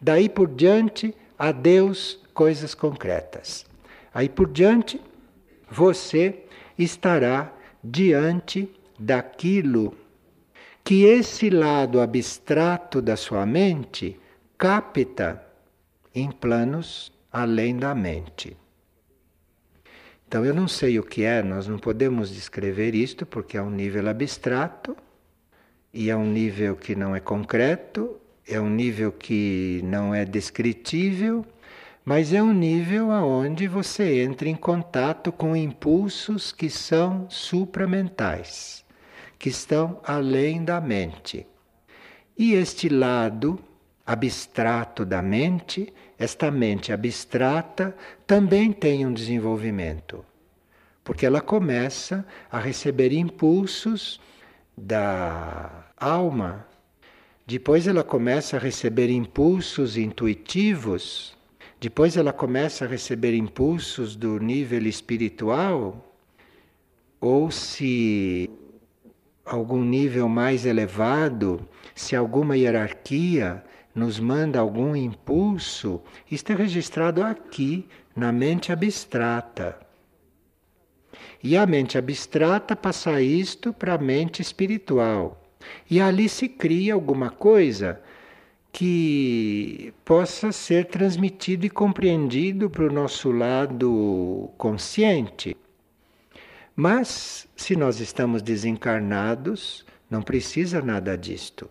Daí 0.00 0.30
por 0.30 0.48
diante, 0.48 1.14
a 1.38 1.52
Deus 1.52 2.18
coisas 2.32 2.74
concretas. 2.74 3.66
Aí 4.14 4.26
por 4.26 4.50
diante, 4.50 4.98
você 5.70 6.42
estará 6.78 7.52
diante 7.84 8.70
daquilo 8.98 9.94
que 10.82 11.04
esse 11.04 11.50
lado 11.50 12.00
abstrato 12.00 13.02
da 13.02 13.14
sua 13.14 13.44
mente 13.44 14.18
capta 14.56 15.44
em 16.14 16.30
planos 16.30 17.12
além 17.30 17.76
da 17.76 17.94
mente. 17.94 18.56
Então 20.28 20.44
eu 20.44 20.52
não 20.52 20.68
sei 20.68 20.98
o 20.98 21.02
que 21.02 21.24
é, 21.24 21.42
nós 21.42 21.66
não 21.66 21.78
podemos 21.78 22.28
descrever 22.28 22.94
isto 22.94 23.24
porque 23.24 23.56
é 23.56 23.62
um 23.62 23.70
nível 23.70 24.06
abstrato 24.10 24.94
e 25.90 26.10
é 26.10 26.16
um 26.16 26.30
nível 26.30 26.76
que 26.76 26.94
não 26.94 27.16
é 27.16 27.20
concreto, 27.20 28.20
é 28.46 28.60
um 28.60 28.68
nível 28.68 29.10
que 29.10 29.80
não 29.84 30.14
é 30.14 30.26
descritível, 30.26 31.46
mas 32.04 32.34
é 32.34 32.42
um 32.42 32.52
nível 32.52 33.10
aonde 33.10 33.66
você 33.66 34.22
entra 34.22 34.50
em 34.50 34.54
contato 34.54 35.32
com 35.32 35.56
impulsos 35.56 36.52
que 36.52 36.68
são 36.68 37.24
supramentais, 37.30 38.84
que 39.38 39.48
estão 39.48 39.98
além 40.04 40.62
da 40.62 40.78
mente. 40.78 41.46
E 42.36 42.52
este 42.52 42.90
lado 42.90 43.58
abstrato 44.08 45.04
da 45.04 45.20
mente, 45.20 45.92
esta 46.18 46.50
mente 46.50 46.90
abstrata 46.94 47.94
também 48.26 48.72
tem 48.72 49.04
um 49.04 49.12
desenvolvimento, 49.12 50.24
porque 51.04 51.26
ela 51.26 51.42
começa 51.42 52.26
a 52.50 52.58
receber 52.58 53.12
impulsos 53.12 54.18
da 54.74 55.92
alma, 55.94 56.66
depois 57.46 57.86
ela 57.86 58.02
começa 58.02 58.56
a 58.56 58.58
receber 58.58 59.10
impulsos 59.10 59.98
intuitivos, 59.98 61.36
depois 61.78 62.16
ela 62.16 62.32
começa 62.32 62.86
a 62.86 62.88
receber 62.88 63.34
impulsos 63.34 64.16
do 64.16 64.38
nível 64.38 64.86
espiritual, 64.86 66.16
ou 67.20 67.50
se 67.50 68.48
algum 69.44 69.84
nível 69.84 70.30
mais 70.30 70.64
elevado, 70.64 71.68
se 71.94 72.16
alguma 72.16 72.56
hierarquia 72.56 73.62
nos 73.98 74.20
manda 74.20 74.60
algum 74.60 74.94
impulso, 74.94 76.00
é 76.30 76.54
registrado 76.54 77.22
aqui 77.22 77.86
na 78.14 78.30
mente 78.32 78.70
abstrata. 78.70 79.78
E 81.42 81.56
a 81.56 81.66
mente 81.66 81.98
abstrata 81.98 82.76
passa 82.76 83.20
isto 83.20 83.72
para 83.72 83.94
a 83.94 83.98
mente 83.98 84.40
espiritual. 84.40 85.42
E 85.90 86.00
ali 86.00 86.28
se 86.28 86.48
cria 86.48 86.94
alguma 86.94 87.30
coisa 87.30 88.00
que 88.72 89.92
possa 90.04 90.52
ser 90.52 90.86
transmitido 90.86 91.66
e 91.66 91.70
compreendido 91.70 92.70
para 92.70 92.86
o 92.86 92.92
nosso 92.92 93.32
lado 93.32 94.50
consciente. 94.56 95.56
Mas, 96.76 97.48
se 97.56 97.74
nós 97.74 97.98
estamos 97.98 98.40
desencarnados, 98.40 99.84
não 100.08 100.22
precisa 100.22 100.80
nada 100.80 101.18
disto. 101.18 101.68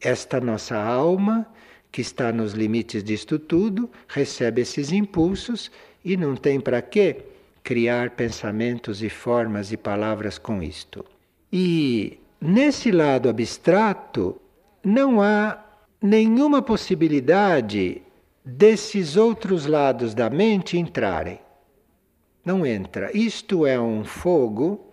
Esta 0.00 0.40
nossa 0.40 0.76
alma, 0.76 1.46
que 1.92 2.00
está 2.00 2.32
nos 2.32 2.52
limites 2.52 3.04
disto 3.04 3.38
tudo, 3.38 3.90
recebe 4.08 4.62
esses 4.62 4.92
impulsos 4.92 5.70
e 6.04 6.16
não 6.16 6.34
tem 6.34 6.58
para 6.60 6.80
quê 6.80 7.24
criar 7.62 8.10
pensamentos 8.10 9.02
e 9.02 9.10
formas 9.10 9.72
e 9.72 9.76
palavras 9.76 10.38
com 10.38 10.62
isto. 10.62 11.04
E 11.52 12.18
nesse 12.40 12.90
lado 12.90 13.28
abstrato 13.28 14.40
não 14.82 15.20
há 15.20 15.62
nenhuma 16.00 16.62
possibilidade 16.62 18.00
desses 18.44 19.16
outros 19.16 19.66
lados 19.66 20.14
da 20.14 20.30
mente 20.30 20.78
entrarem. 20.78 21.38
Não 22.44 22.64
entra. 22.64 23.14
Isto 23.14 23.66
é 23.66 23.78
um 23.78 24.02
fogo, 24.02 24.89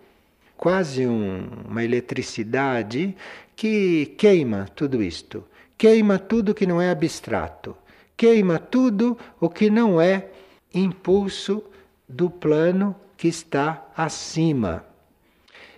quase 0.58 1.06
um, 1.06 1.48
uma 1.68 1.84
eletricidade 1.84 3.16
que 3.54 4.06
queima 4.18 4.68
tudo 4.74 5.00
isto, 5.00 5.44
queima 5.78 6.18
tudo 6.18 6.52
que 6.52 6.66
não 6.66 6.82
é 6.82 6.90
abstrato, 6.90 7.76
queima 8.16 8.58
tudo 8.58 9.16
o 9.40 9.48
que 9.48 9.70
não 9.70 10.00
é 10.00 10.26
impulso 10.74 11.62
do 12.08 12.28
plano 12.28 12.94
que 13.16 13.28
está 13.28 13.86
acima. 13.96 14.84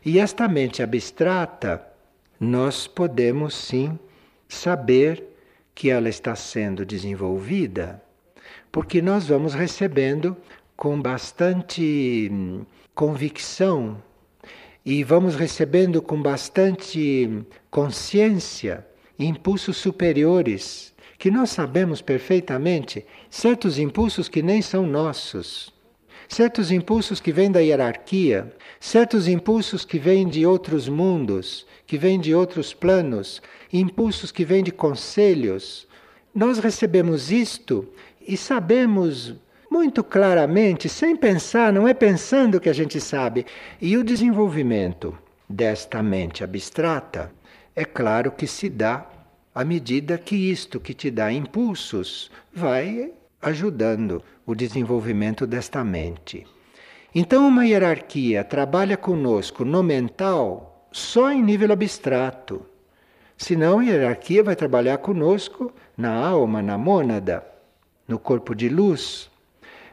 E 0.04 0.18
esta 0.18 0.48
mente 0.48 0.82
abstrata, 0.82 1.86
nós 2.40 2.86
podemos 2.86 3.54
sim 3.54 3.98
saber 4.48 5.22
que 5.74 5.90
ela 5.90 6.08
está 6.08 6.34
sendo 6.34 6.86
desenvolvida, 6.86 8.02
porque 8.72 9.02
nós 9.02 9.28
vamos 9.28 9.52
recebendo 9.52 10.34
com 10.74 11.00
bastante 11.00 12.30
hum, 12.32 12.64
convicção 12.94 14.02
e 14.84 15.04
vamos 15.04 15.34
recebendo 15.34 16.00
com 16.00 16.20
bastante 16.20 17.44
consciência 17.70 18.86
impulsos 19.18 19.76
superiores, 19.76 20.94
que 21.18 21.30
nós 21.30 21.50
sabemos 21.50 22.00
perfeitamente, 22.00 23.04
certos 23.28 23.78
impulsos 23.78 24.28
que 24.28 24.42
nem 24.42 24.62
são 24.62 24.86
nossos, 24.86 25.74
certos 26.26 26.70
impulsos 26.72 27.20
que 27.20 27.30
vêm 27.30 27.50
da 27.50 27.60
hierarquia, 27.60 28.50
certos 28.78 29.28
impulsos 29.28 29.84
que 29.84 29.98
vêm 29.98 30.26
de 30.26 30.46
outros 30.46 30.88
mundos, 30.88 31.66
que 31.86 31.98
vêm 31.98 32.18
de 32.18 32.34
outros 32.34 32.72
planos, 32.72 33.42
impulsos 33.70 34.32
que 34.32 34.44
vêm 34.44 34.64
de 34.64 34.72
conselhos. 34.72 35.86
Nós 36.34 36.58
recebemos 36.58 37.30
isto 37.30 37.86
e 38.26 38.36
sabemos 38.36 39.34
muito 39.70 40.02
claramente, 40.02 40.88
sem 40.88 41.14
pensar, 41.14 41.72
não 41.72 41.86
é 41.86 41.94
pensando 41.94 42.60
que 42.60 42.68
a 42.68 42.72
gente 42.72 43.00
sabe. 43.00 43.46
E 43.80 43.96
o 43.96 44.02
desenvolvimento 44.02 45.16
desta 45.48 46.02
mente 46.02 46.42
abstrata, 46.42 47.32
é 47.74 47.84
claro 47.84 48.32
que 48.32 48.48
se 48.48 48.68
dá 48.68 49.06
à 49.54 49.64
medida 49.64 50.18
que 50.18 50.34
isto 50.34 50.80
que 50.80 50.92
te 50.92 51.10
dá 51.10 51.32
impulsos 51.32 52.30
vai 52.52 53.12
ajudando 53.40 54.22
o 54.44 54.54
desenvolvimento 54.54 55.46
desta 55.46 55.84
mente. 55.84 56.46
Então, 57.14 57.46
uma 57.46 57.64
hierarquia 57.64 58.44
trabalha 58.44 58.96
conosco 58.96 59.64
no 59.64 59.82
mental 59.82 60.88
só 60.92 61.32
em 61.32 61.42
nível 61.42 61.72
abstrato. 61.72 62.66
Senão, 63.36 63.78
a 63.78 63.84
hierarquia 63.84 64.42
vai 64.42 64.54
trabalhar 64.54 64.98
conosco 64.98 65.72
na 65.96 66.12
alma, 66.12 66.60
na 66.60 66.76
mônada, 66.76 67.44
no 68.06 68.18
corpo 68.18 68.54
de 68.54 68.68
luz, 68.68 69.30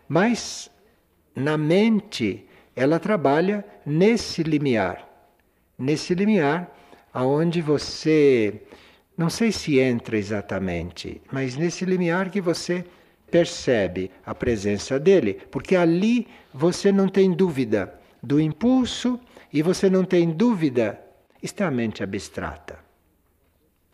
mas 0.08 0.70
na 1.36 1.58
mente 1.58 2.45
ela 2.76 2.99
trabalha 2.99 3.66
nesse 3.86 4.43
limiar, 4.43 5.08
nesse 5.78 6.14
limiar 6.14 6.72
aonde 7.14 7.62
você 7.62 8.62
não 9.18 9.32
sei 9.32 9.51
se 9.51 9.80
entra 9.80 10.16
exatamente, 10.16 11.20
mas 11.32 11.55
nesse 11.55 11.84
limiar 11.86 12.30
que 12.30 12.39
você 12.39 12.86
percebe 13.32 14.12
a 14.24 14.36
presença 14.36 14.99
dele, 14.99 15.39
porque 15.49 15.76
ali 15.76 16.28
você 16.53 16.91
não 16.91 17.08
tem 17.08 17.32
dúvida 17.32 17.99
do 18.22 18.39
impulso 18.39 19.20
e 19.51 19.64
você 19.64 19.89
não 19.89 20.05
tem 20.05 20.30
dúvida, 20.30 20.99
está 21.41 21.68
a 21.68 21.72
mente 21.72 22.03
abstrata. 22.03 22.78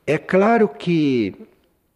É 0.06 0.18
claro 0.18 0.68
que 0.68 1.34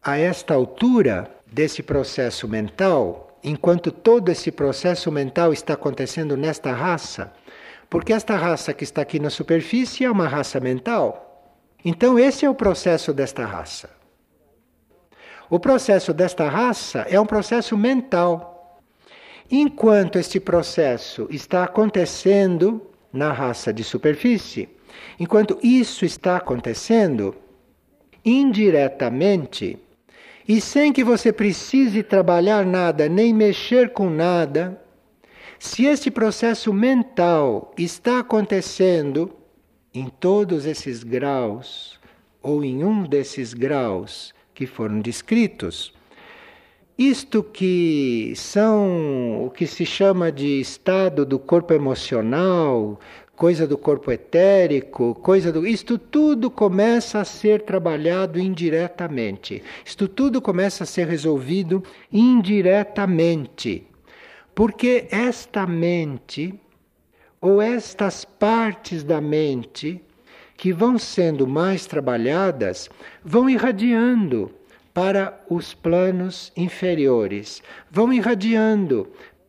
a 0.02 0.16
esta 0.16 0.54
altura 0.54 1.30
desse 1.46 1.82
processo 1.82 2.48
mental, 2.48 3.27
enquanto 3.42 3.90
todo 3.90 4.30
esse 4.30 4.50
processo 4.50 5.10
mental 5.10 5.52
está 5.52 5.74
acontecendo 5.74 6.36
nesta 6.36 6.72
raça, 6.72 7.32
porque 7.88 8.12
esta 8.12 8.36
raça 8.36 8.74
que 8.74 8.84
está 8.84 9.02
aqui 9.02 9.18
na 9.18 9.30
superfície 9.30 10.04
é 10.04 10.10
uma 10.10 10.28
raça 10.28 10.60
mental. 10.60 11.56
Então, 11.84 12.18
esse 12.18 12.44
é 12.44 12.50
o 12.50 12.54
processo 12.54 13.12
desta 13.12 13.46
raça. 13.46 13.90
O 15.48 15.58
processo 15.58 16.12
desta 16.12 16.48
raça 16.48 17.06
é 17.08 17.18
um 17.18 17.24
processo 17.24 17.76
mental. 17.76 18.80
Enquanto 19.50 20.18
este 20.18 20.38
processo 20.38 21.26
está 21.30 21.64
acontecendo 21.64 22.82
na 23.10 23.32
raça 23.32 23.72
de 23.72 23.82
superfície, 23.82 24.68
enquanto 25.18 25.58
isso 25.62 26.04
está 26.04 26.36
acontecendo, 26.36 27.34
indiretamente, 28.22 29.78
e 30.48 30.62
sem 30.62 30.94
que 30.94 31.04
você 31.04 31.30
precise 31.30 32.02
trabalhar 32.02 32.64
nada, 32.64 33.06
nem 33.06 33.34
mexer 33.34 33.90
com 33.90 34.08
nada, 34.08 34.82
se 35.58 35.84
este 35.84 36.10
processo 36.10 36.72
mental 36.72 37.74
está 37.76 38.20
acontecendo 38.20 39.30
em 39.92 40.08
todos 40.08 40.64
esses 40.64 41.04
graus, 41.04 42.00
ou 42.40 42.64
em 42.64 42.82
um 42.82 43.02
desses 43.02 43.52
graus 43.52 44.32
que 44.54 44.66
foram 44.66 45.00
descritos, 45.00 45.92
isto 46.96 47.42
que 47.42 48.32
são 48.34 49.44
o 49.44 49.50
que 49.50 49.66
se 49.66 49.84
chama 49.84 50.32
de 50.32 50.60
estado 50.60 51.26
do 51.26 51.38
corpo 51.38 51.74
emocional, 51.74 52.98
coisa 53.38 53.68
do 53.68 53.78
corpo 53.78 54.10
etérico, 54.10 55.14
coisa 55.14 55.52
do. 55.52 55.64
Isto 55.64 55.96
tudo 55.96 56.50
começa 56.50 57.20
a 57.20 57.24
ser 57.24 57.62
trabalhado 57.62 58.40
indiretamente. 58.40 59.62
Isto 59.86 60.08
tudo 60.08 60.42
começa 60.42 60.82
a 60.82 60.86
ser 60.86 61.06
resolvido 61.06 61.84
indiretamente. 62.12 63.86
Porque 64.56 65.06
esta 65.12 65.64
mente, 65.68 66.52
ou 67.40 67.62
estas 67.62 68.24
partes 68.24 69.04
da 69.04 69.20
mente, 69.20 70.02
que 70.56 70.72
vão 70.72 70.98
sendo 70.98 71.46
mais 71.46 71.86
trabalhadas, 71.86 72.90
vão 73.24 73.48
irradiando 73.48 74.50
para 74.92 75.40
os 75.48 75.72
planos 75.74 76.52
inferiores, 76.56 77.62
vão 77.88 78.12
irradiando 78.12 79.06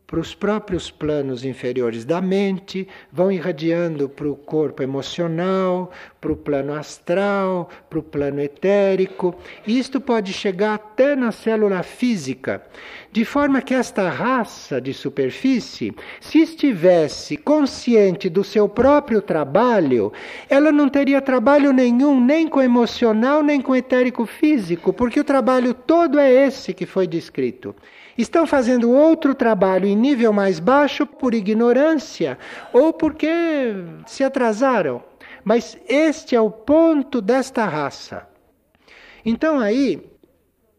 para 0.09 0.19
os 0.19 0.33
próprios 0.33 0.89
planos 0.89 1.45
inferiores 1.45 2.03
da 2.03 2.19
mente, 2.19 2.87
vão 3.11 3.31
irradiando 3.31 4.09
para 4.09 4.27
o 4.27 4.35
corpo 4.35 4.81
emocional, 4.81 5.91
para 6.19 6.31
o 6.31 6.35
plano 6.35 6.73
astral, 6.73 7.69
para 7.87 7.99
o 7.99 8.01
plano 8.01 8.41
etérico. 8.41 9.35
Isto 9.67 10.01
pode 10.01 10.33
chegar 10.33 10.73
até 10.73 11.15
na 11.15 11.31
célula 11.31 11.83
física, 11.83 12.63
de 13.11 13.23
forma 13.23 13.61
que 13.61 13.75
esta 13.75 14.09
raça 14.09 14.81
de 14.81 14.95
superfície, 14.95 15.93
se 16.19 16.39
estivesse 16.39 17.37
consciente 17.37 18.29
do 18.29 18.43
seu 18.43 18.67
próprio 18.67 19.21
trabalho, 19.21 20.11
ela 20.49 20.71
não 20.71 20.89
teria 20.89 21.21
trabalho 21.21 21.71
nenhum, 21.71 22.19
nem 22.19 22.47
com 22.47 22.59
emocional, 22.59 23.43
nem 23.43 23.61
com 23.61 23.75
etérico 23.75 24.25
físico, 24.25 24.91
porque 24.91 25.19
o 25.19 25.23
trabalho 25.23 25.71
todo 25.75 26.17
é 26.17 26.47
esse 26.47 26.73
que 26.73 26.87
foi 26.87 27.05
descrito 27.05 27.75
estão 28.21 28.45
fazendo 28.45 28.91
outro 28.91 29.33
trabalho 29.33 29.85
em 29.85 29.95
nível 29.95 30.33
mais 30.33 30.59
baixo 30.59 31.05
por 31.05 31.33
ignorância 31.33 32.37
ou 32.73 32.91
porque 32.91 33.73
se 34.05 34.23
atrasaram. 34.23 35.01
Mas 35.43 35.77
este 35.87 36.35
é 36.35 36.41
o 36.41 36.51
ponto 36.51 37.21
desta 37.21 37.65
raça. 37.65 38.27
Então 39.25 39.59
aí, 39.59 40.05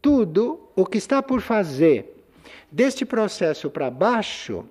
tudo 0.02 0.68
o 0.76 0.84
que 0.84 0.98
está 0.98 1.22
por 1.22 1.40
fazer 1.40 2.24
deste 2.70 3.04
processo 3.04 3.70
para 3.70 3.90
baixo 3.90 4.64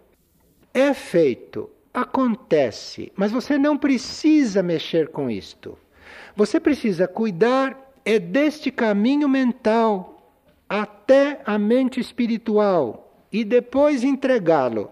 é 0.73 0.93
feito, 0.93 1.69
acontece, 1.93 3.11
mas 3.15 3.31
você 3.31 3.57
não 3.57 3.77
precisa 3.77 4.61
mexer 4.61 5.09
com 5.09 5.29
isto. 5.29 5.77
Você 6.35 6.59
precisa 6.59 7.07
cuidar 7.07 7.89
é 8.05 8.17
deste 8.17 8.71
caminho 8.71 9.27
mental 9.27 10.18
até 10.69 11.41
a 11.45 11.57
mente 11.57 11.99
espiritual 11.99 13.25
e 13.33 13.43
depois 13.43 14.03
entregá-lo. 14.03 14.91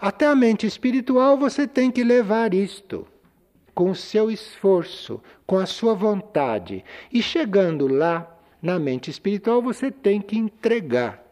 Até 0.00 0.26
a 0.26 0.36
mente 0.36 0.66
espiritual 0.66 1.36
você 1.36 1.66
tem 1.66 1.90
que 1.90 2.04
levar 2.04 2.54
isto 2.54 3.06
com 3.74 3.90
o 3.90 3.94
seu 3.94 4.30
esforço, 4.30 5.20
com 5.46 5.58
a 5.58 5.66
sua 5.66 5.94
vontade. 5.94 6.84
E 7.12 7.20
chegando 7.20 7.88
lá, 7.88 8.32
na 8.62 8.78
mente 8.78 9.10
espiritual, 9.10 9.60
você 9.60 9.90
tem 9.90 10.20
que 10.20 10.38
entregar. 10.38 11.22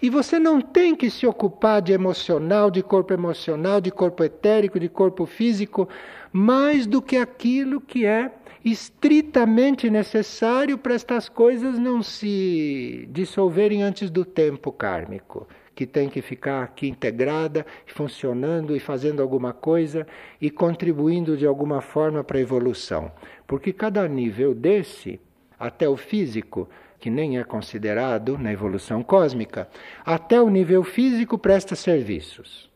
E 0.00 0.10
você 0.10 0.38
não 0.38 0.60
tem 0.60 0.94
que 0.94 1.08
se 1.08 1.26
ocupar 1.26 1.80
de 1.80 1.92
emocional, 1.92 2.70
de 2.70 2.82
corpo 2.82 3.14
emocional, 3.14 3.80
de 3.80 3.90
corpo 3.90 4.22
etérico, 4.22 4.78
de 4.78 4.88
corpo 4.88 5.24
físico, 5.24 5.88
mais 6.30 6.86
do 6.86 7.00
que 7.00 7.16
aquilo 7.16 7.80
que 7.80 8.04
é 8.04 8.30
estritamente 8.66 9.88
necessário 9.88 10.76
para 10.76 10.92
estas 10.92 11.28
coisas 11.28 11.78
não 11.78 12.02
se 12.02 13.08
dissolverem 13.12 13.84
antes 13.84 14.10
do 14.10 14.24
tempo 14.24 14.72
kármico, 14.72 15.46
que 15.72 15.86
tem 15.86 16.08
que 16.08 16.20
ficar 16.20 16.64
aqui 16.64 16.88
integrada, 16.88 17.64
funcionando 17.86 18.74
e 18.74 18.80
fazendo 18.80 19.22
alguma 19.22 19.52
coisa 19.52 20.04
e 20.40 20.50
contribuindo 20.50 21.36
de 21.36 21.46
alguma 21.46 21.80
forma 21.80 22.24
para 22.24 22.38
a 22.38 22.40
evolução. 22.40 23.12
Porque 23.46 23.72
cada 23.72 24.08
nível 24.08 24.52
desse, 24.52 25.20
até 25.56 25.88
o 25.88 25.96
físico, 25.96 26.68
que 26.98 27.08
nem 27.08 27.38
é 27.38 27.44
considerado 27.44 28.36
na 28.36 28.52
evolução 28.52 29.00
cósmica, 29.00 29.68
até 30.04 30.42
o 30.42 30.50
nível 30.50 30.82
físico 30.82 31.38
presta 31.38 31.76
serviços. 31.76 32.68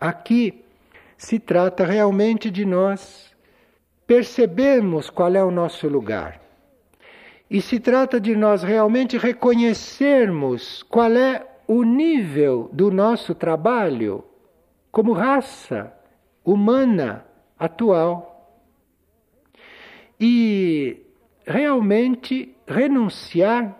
Aqui 0.00 0.64
se 1.16 1.38
trata 1.38 1.84
realmente 1.84 2.50
de 2.50 2.64
nós 2.64 3.29
percebemos 4.10 5.08
qual 5.08 5.36
é 5.36 5.44
o 5.44 5.52
nosso 5.52 5.86
lugar. 5.86 6.40
E 7.48 7.62
se 7.62 7.78
trata 7.78 8.20
de 8.20 8.34
nós 8.34 8.60
realmente 8.60 9.16
reconhecermos 9.16 10.82
qual 10.82 11.12
é 11.12 11.46
o 11.68 11.84
nível 11.84 12.68
do 12.72 12.90
nosso 12.90 13.36
trabalho 13.36 14.24
como 14.90 15.12
raça 15.12 15.92
humana 16.44 17.24
atual. 17.56 18.58
E 20.18 21.06
realmente 21.46 22.52
renunciar 22.66 23.78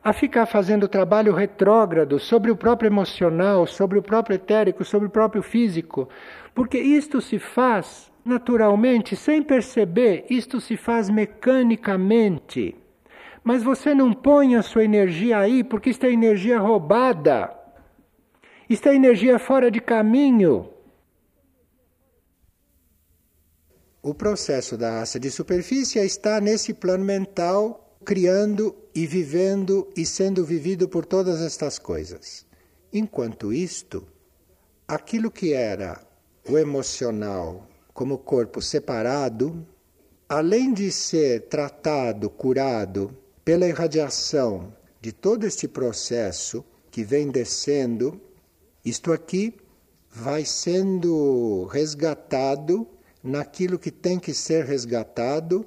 a 0.00 0.12
ficar 0.12 0.46
fazendo 0.46 0.86
trabalho 0.86 1.34
retrógrado 1.34 2.20
sobre 2.20 2.52
o 2.52 2.56
próprio 2.56 2.86
emocional, 2.86 3.66
sobre 3.66 3.98
o 3.98 4.02
próprio 4.02 4.36
etérico, 4.36 4.84
sobre 4.84 5.08
o 5.08 5.10
próprio 5.10 5.42
físico, 5.42 6.08
porque 6.54 6.78
isto 6.78 7.20
se 7.20 7.40
faz 7.40 8.11
naturalmente, 8.24 9.16
sem 9.16 9.42
perceber, 9.42 10.24
isto 10.30 10.60
se 10.60 10.76
faz 10.76 11.10
mecanicamente. 11.10 12.76
Mas 13.44 13.62
você 13.62 13.94
não 13.94 14.12
põe 14.12 14.54
a 14.54 14.62
sua 14.62 14.84
energia 14.84 15.38
aí, 15.38 15.64
porque 15.64 15.90
isto 15.90 16.06
é 16.06 16.12
energia 16.12 16.58
roubada. 16.58 17.52
Isto 18.68 18.88
é 18.88 18.94
energia 18.94 19.38
fora 19.38 19.70
de 19.70 19.80
caminho. 19.80 20.70
O 24.00 24.14
processo 24.14 24.76
da 24.76 24.98
raça 24.98 25.18
de 25.18 25.30
superfície 25.30 25.98
está 25.98 26.40
nesse 26.40 26.74
plano 26.74 27.04
mental, 27.04 27.96
criando 28.04 28.74
e 28.94 29.06
vivendo 29.06 29.88
e 29.96 30.04
sendo 30.04 30.44
vivido 30.44 30.88
por 30.88 31.06
todas 31.06 31.40
estas 31.40 31.78
coisas. 31.78 32.46
Enquanto 32.92 33.52
isto, 33.52 34.06
aquilo 34.86 35.30
que 35.30 35.52
era 35.52 36.00
o 36.48 36.58
emocional, 36.58 37.68
como 37.92 38.18
corpo 38.18 38.60
separado, 38.62 39.66
além 40.28 40.72
de 40.72 40.90
ser 40.90 41.42
tratado, 41.48 42.30
curado 42.30 43.16
pela 43.44 43.66
irradiação 43.66 44.72
de 45.00 45.12
todo 45.12 45.46
este 45.46 45.68
processo 45.68 46.64
que 46.90 47.04
vem 47.04 47.30
descendo, 47.30 48.20
isto 48.84 49.12
aqui 49.12 49.54
vai 50.10 50.44
sendo 50.44 51.66
resgatado 51.66 52.86
naquilo 53.22 53.78
que 53.78 53.90
tem 53.90 54.18
que 54.18 54.34
ser 54.34 54.64
resgatado, 54.64 55.66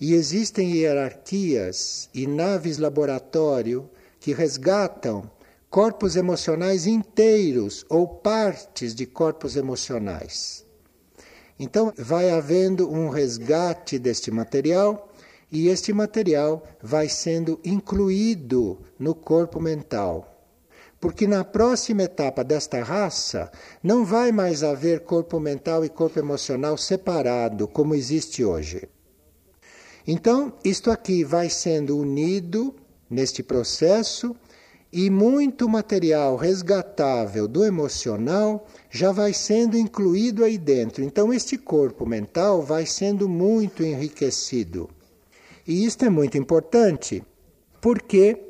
e 0.00 0.12
existem 0.12 0.72
hierarquias 0.72 2.10
e 2.12 2.26
naves 2.26 2.76
laboratório 2.76 3.88
que 4.20 4.34
resgatam 4.34 5.30
corpos 5.70 6.16
emocionais 6.16 6.86
inteiros 6.86 7.84
ou 7.88 8.06
partes 8.06 8.94
de 8.94 9.06
corpos 9.06 9.56
emocionais. 9.56 10.65
Então, 11.58 11.92
vai 11.96 12.30
havendo 12.30 12.90
um 12.90 13.08
resgate 13.08 13.98
deste 13.98 14.30
material 14.30 15.08
e 15.50 15.68
este 15.68 15.92
material 15.92 16.62
vai 16.82 17.08
sendo 17.08 17.58
incluído 17.64 18.78
no 18.98 19.14
corpo 19.14 19.60
mental. 19.60 20.32
Porque 21.00 21.26
na 21.26 21.44
próxima 21.44 22.02
etapa 22.02 22.42
desta 22.42 22.82
raça 22.82 23.50
não 23.82 24.04
vai 24.04 24.32
mais 24.32 24.62
haver 24.62 25.00
corpo 25.00 25.38
mental 25.38 25.84
e 25.84 25.88
corpo 25.88 26.18
emocional 26.18 26.76
separado 26.76 27.68
como 27.68 27.94
existe 27.94 28.44
hoje. 28.44 28.88
Então, 30.06 30.52
isto 30.64 30.90
aqui 30.90 31.24
vai 31.24 31.50
sendo 31.50 31.98
unido 31.98 32.74
neste 33.08 33.42
processo 33.42 34.34
e 34.92 35.10
muito 35.10 35.68
material 35.68 36.36
resgatável 36.36 37.48
do 37.48 37.64
emocional 37.64 38.66
já 38.90 39.12
vai 39.12 39.32
sendo 39.32 39.76
incluído 39.76 40.44
aí 40.44 40.56
dentro. 40.56 41.02
Então, 41.02 41.32
este 41.32 41.58
corpo 41.58 42.06
mental 42.06 42.62
vai 42.62 42.86
sendo 42.86 43.28
muito 43.28 43.82
enriquecido. 43.82 44.88
E 45.66 45.84
isto 45.84 46.04
é 46.04 46.10
muito 46.10 46.38
importante, 46.38 47.24
porque 47.80 48.40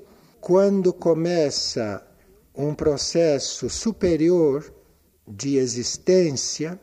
quando 0.40 0.92
começa 0.92 2.06
um 2.54 2.74
processo 2.74 3.68
superior 3.68 4.72
de 5.26 5.56
existência, 5.56 6.78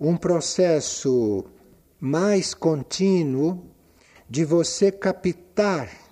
um 0.00 0.16
processo 0.16 1.44
mais 2.00 2.54
contínuo 2.54 3.64
de 4.28 4.44
você 4.44 4.90
captar 4.90 6.05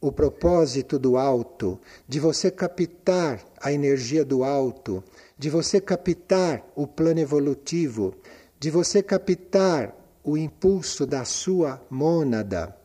o 0.00 0.12
propósito 0.12 0.98
do 0.98 1.16
alto, 1.16 1.80
de 2.06 2.20
você 2.20 2.50
captar 2.50 3.44
a 3.60 3.72
energia 3.72 4.24
do 4.24 4.44
alto, 4.44 5.02
de 5.38 5.48
você 5.48 5.80
captar 5.80 6.64
o 6.74 6.86
plano 6.86 7.20
evolutivo, 7.20 8.14
de 8.58 8.70
você 8.70 9.02
captar 9.02 9.94
o 10.22 10.36
impulso 10.36 11.06
da 11.06 11.24
sua 11.24 11.80
mônada 11.88 12.76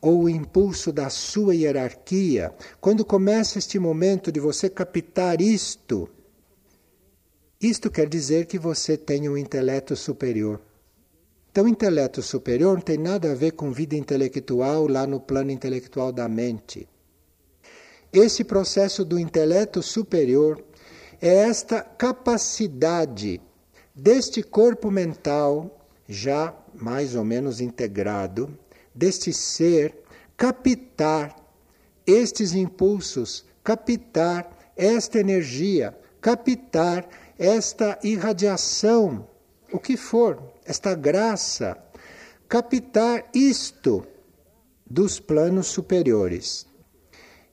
ou 0.00 0.24
o 0.24 0.28
impulso 0.28 0.92
da 0.92 1.10
sua 1.10 1.54
hierarquia. 1.54 2.52
Quando 2.80 3.04
começa 3.04 3.58
este 3.58 3.78
momento 3.78 4.30
de 4.30 4.38
você 4.38 4.68
captar 4.68 5.40
isto, 5.40 6.08
isto 7.60 7.90
quer 7.90 8.08
dizer 8.08 8.46
que 8.46 8.58
você 8.58 8.96
tem 8.96 9.28
um 9.28 9.36
intelecto 9.36 9.96
superior. 9.96 10.60
Então, 11.58 11.66
intelecto 11.66 12.22
superior 12.22 12.76
não 12.76 12.80
tem 12.80 12.96
nada 12.96 13.32
a 13.32 13.34
ver 13.34 13.50
com 13.50 13.72
vida 13.72 13.96
intelectual 13.96 14.86
lá 14.86 15.08
no 15.08 15.18
plano 15.18 15.50
intelectual 15.50 16.12
da 16.12 16.28
mente. 16.28 16.88
Esse 18.12 18.44
processo 18.44 19.04
do 19.04 19.18
intelecto 19.18 19.82
superior 19.82 20.64
é 21.20 21.34
esta 21.34 21.80
capacidade 21.82 23.40
deste 23.92 24.40
corpo 24.40 24.88
mental 24.88 25.84
já 26.08 26.54
mais 26.72 27.16
ou 27.16 27.24
menos 27.24 27.60
integrado, 27.60 28.56
deste 28.94 29.32
ser 29.32 29.96
captar 30.36 31.34
estes 32.06 32.54
impulsos, 32.54 33.44
captar 33.64 34.48
esta 34.76 35.18
energia, 35.18 35.98
captar 36.20 37.08
esta 37.36 37.98
irradiação, 38.04 39.26
o 39.72 39.80
que 39.80 39.96
for, 39.96 40.40
esta 40.68 40.94
graça, 40.94 41.76
captar 42.46 43.30
isto 43.34 44.06
dos 44.86 45.18
planos 45.18 45.66
superiores. 45.66 46.66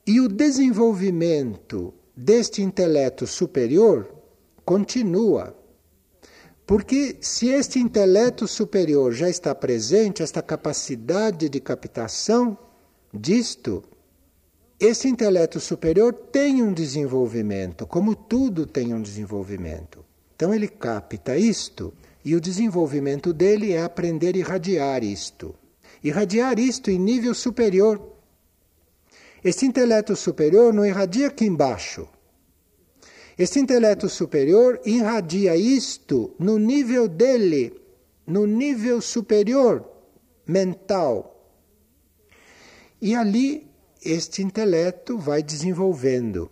E 0.06 0.20
o 0.20 0.28
desenvolvimento 0.28 1.94
deste 2.14 2.62
intelecto 2.62 3.26
superior 3.26 4.08
continua. 4.64 5.56
Porque 6.66 7.16
se 7.20 7.48
este 7.48 7.78
intelecto 7.78 8.46
superior 8.46 9.12
já 9.12 9.30
está 9.30 9.54
presente, 9.54 10.22
esta 10.22 10.42
capacidade 10.42 11.48
de 11.48 11.60
captação 11.60 12.58
disto, 13.12 13.82
esse 14.78 15.08
intelecto 15.08 15.58
superior 15.58 16.12
tem 16.12 16.62
um 16.62 16.72
desenvolvimento, 16.72 17.86
como 17.86 18.14
tudo 18.14 18.66
tem 18.66 18.92
um 18.92 19.00
desenvolvimento. 19.00 20.04
Então 20.34 20.52
ele 20.52 20.68
capta 20.68 21.36
isto 21.36 21.94
e 22.26 22.34
o 22.34 22.40
desenvolvimento 22.40 23.32
dele 23.32 23.72
é 23.72 23.84
aprender 23.84 24.34
a 24.34 24.38
irradiar 24.38 25.04
isto. 25.04 25.54
Irradiar 26.02 26.58
isto 26.58 26.90
em 26.90 26.98
nível 26.98 27.32
superior. 27.32 28.14
Este 29.44 29.64
intelecto 29.64 30.16
superior 30.16 30.74
não 30.74 30.84
irradia 30.84 31.28
aqui 31.28 31.44
embaixo. 31.44 32.08
Este 33.38 33.60
intelecto 33.60 34.08
superior 34.08 34.80
irradia 34.84 35.54
isto 35.56 36.34
no 36.36 36.58
nível 36.58 37.06
dele, 37.06 37.80
no 38.26 38.44
nível 38.44 39.00
superior 39.00 39.88
mental. 40.44 41.48
E 43.00 43.14
ali 43.14 43.70
este 44.04 44.42
intelecto 44.42 45.16
vai 45.16 45.44
desenvolvendo. 45.44 46.50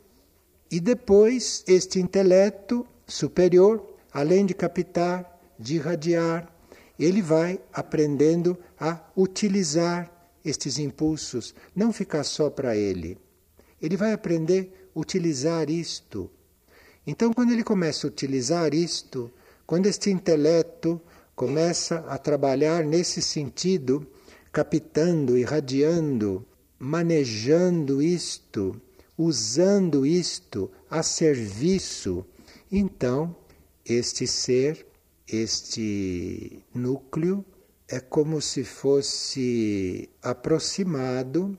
E 0.70 0.78
depois 0.78 1.64
este 1.66 1.98
intelecto 1.98 2.86
superior, 3.08 3.84
além 4.12 4.46
de 4.46 4.54
captar 4.54 5.33
de 5.58 5.76
irradiar, 5.76 6.52
ele 6.98 7.22
vai 7.22 7.60
aprendendo 7.72 8.56
a 8.78 9.00
utilizar 9.16 10.10
estes 10.44 10.78
impulsos, 10.78 11.54
não 11.74 11.92
ficar 11.92 12.24
só 12.24 12.50
para 12.50 12.76
ele. 12.76 13.18
Ele 13.80 13.96
vai 13.96 14.12
aprender 14.12 14.90
a 14.94 15.00
utilizar 15.00 15.70
isto. 15.70 16.30
Então, 17.06 17.32
quando 17.32 17.52
ele 17.52 17.64
começa 17.64 18.06
a 18.06 18.10
utilizar 18.10 18.74
isto, 18.74 19.32
quando 19.66 19.86
este 19.86 20.10
intelecto 20.10 21.00
começa 21.34 21.98
a 22.08 22.16
trabalhar 22.16 22.84
nesse 22.84 23.20
sentido, 23.20 24.06
captando, 24.52 25.36
irradiando, 25.36 26.46
manejando 26.78 28.00
isto, 28.00 28.80
usando 29.16 30.06
isto 30.06 30.70
a 30.88 31.02
serviço, 31.02 32.24
então 32.70 33.34
este 33.84 34.26
ser 34.26 34.86
este 35.42 36.64
núcleo 36.74 37.44
é 37.88 38.00
como 38.00 38.40
se 38.40 38.64
fosse 38.64 40.08
aproximado, 40.22 41.56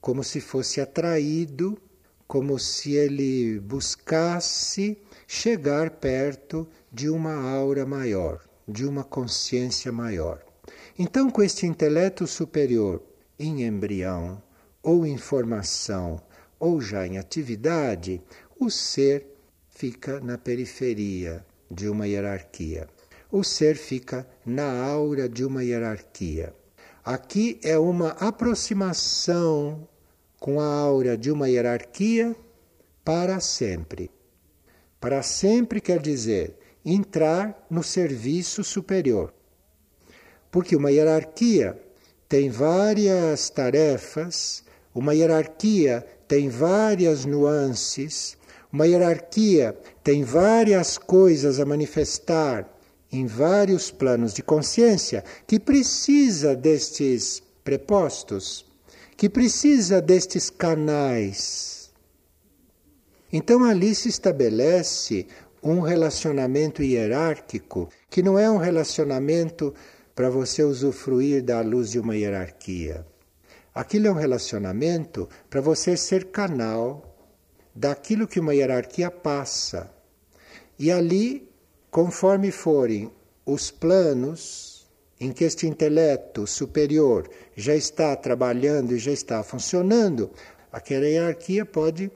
como 0.00 0.22
se 0.22 0.40
fosse 0.40 0.80
atraído, 0.80 1.78
como 2.26 2.58
se 2.58 2.94
ele 2.94 3.60
buscasse 3.60 4.98
chegar 5.26 5.90
perto 5.90 6.68
de 6.92 7.08
uma 7.08 7.34
aura 7.34 7.86
maior, 7.86 8.40
de 8.66 8.84
uma 8.84 9.04
consciência 9.04 9.90
maior. 9.90 10.44
Então, 10.98 11.30
com 11.30 11.42
este 11.42 11.66
intelecto 11.66 12.26
superior 12.26 13.02
em 13.38 13.64
embrião, 13.64 14.42
ou 14.82 15.04
em 15.04 15.18
formação, 15.18 16.20
ou 16.58 16.80
já 16.80 17.06
em 17.06 17.18
atividade, 17.18 18.22
o 18.58 18.70
ser 18.70 19.26
fica 19.68 20.20
na 20.20 20.38
periferia 20.38 21.44
de 21.70 21.88
uma 21.88 22.06
hierarquia. 22.06 22.88
O 23.30 23.42
ser 23.42 23.76
fica 23.76 24.24
na 24.44 24.84
aura 24.84 25.28
de 25.28 25.44
uma 25.44 25.64
hierarquia. 25.64 26.54
Aqui 27.04 27.58
é 27.62 27.76
uma 27.76 28.10
aproximação 28.10 29.88
com 30.38 30.60
a 30.60 30.66
aura 30.66 31.16
de 31.16 31.30
uma 31.32 31.48
hierarquia 31.48 32.36
para 33.04 33.40
sempre. 33.40 34.10
Para 35.00 35.22
sempre 35.22 35.80
quer 35.80 36.00
dizer 36.00 36.56
entrar 36.84 37.66
no 37.68 37.82
serviço 37.82 38.62
superior. 38.62 39.34
Porque 40.48 40.76
uma 40.76 40.92
hierarquia 40.92 41.76
tem 42.28 42.48
várias 42.48 43.50
tarefas, 43.50 44.64
uma 44.94 45.14
hierarquia 45.14 46.06
tem 46.28 46.48
várias 46.48 47.24
nuances, 47.24 48.38
uma 48.72 48.86
hierarquia 48.86 49.76
tem 50.04 50.22
várias 50.22 50.96
coisas 50.96 51.58
a 51.58 51.64
manifestar 51.64 52.75
em 53.16 53.26
vários 53.26 53.90
planos 53.90 54.34
de 54.34 54.42
consciência 54.42 55.24
que 55.46 55.58
precisa 55.58 56.54
destes 56.54 57.42
prepostos, 57.64 58.66
que 59.16 59.28
precisa 59.28 60.00
destes 60.00 60.50
canais. 60.50 61.92
Então 63.32 63.64
ali 63.64 63.94
se 63.94 64.08
estabelece 64.08 65.26
um 65.62 65.80
relacionamento 65.80 66.82
hierárquico 66.82 67.88
que 68.08 68.22
não 68.22 68.38
é 68.38 68.48
um 68.50 68.58
relacionamento 68.58 69.74
para 70.14 70.30
você 70.30 70.62
usufruir 70.62 71.42
da 71.42 71.60
luz 71.60 71.90
de 71.90 71.98
uma 71.98 72.16
hierarquia. 72.16 73.06
Aquilo 73.74 74.06
é 74.06 74.10
um 74.10 74.14
relacionamento 74.14 75.28
para 75.50 75.60
você 75.60 75.96
ser 75.96 76.26
canal 76.26 77.14
daquilo 77.74 78.26
que 78.26 78.40
uma 78.40 78.54
hierarquia 78.54 79.10
passa. 79.10 79.90
E 80.78 80.90
ali, 80.90 81.46
conforme 81.96 82.50
forem 82.50 83.10
os 83.46 83.70
planos 83.70 84.86
em 85.18 85.32
que 85.32 85.44
este 85.44 85.66
intelecto 85.66 86.46
superior 86.46 87.26
já 87.56 87.74
está 87.74 88.14
trabalhando 88.14 88.94
e 88.94 88.98
já 88.98 89.12
está 89.12 89.42
funcionando, 89.42 90.30
aquela 90.70 91.06
hierarquia 91.06 91.64
pode 91.64 92.10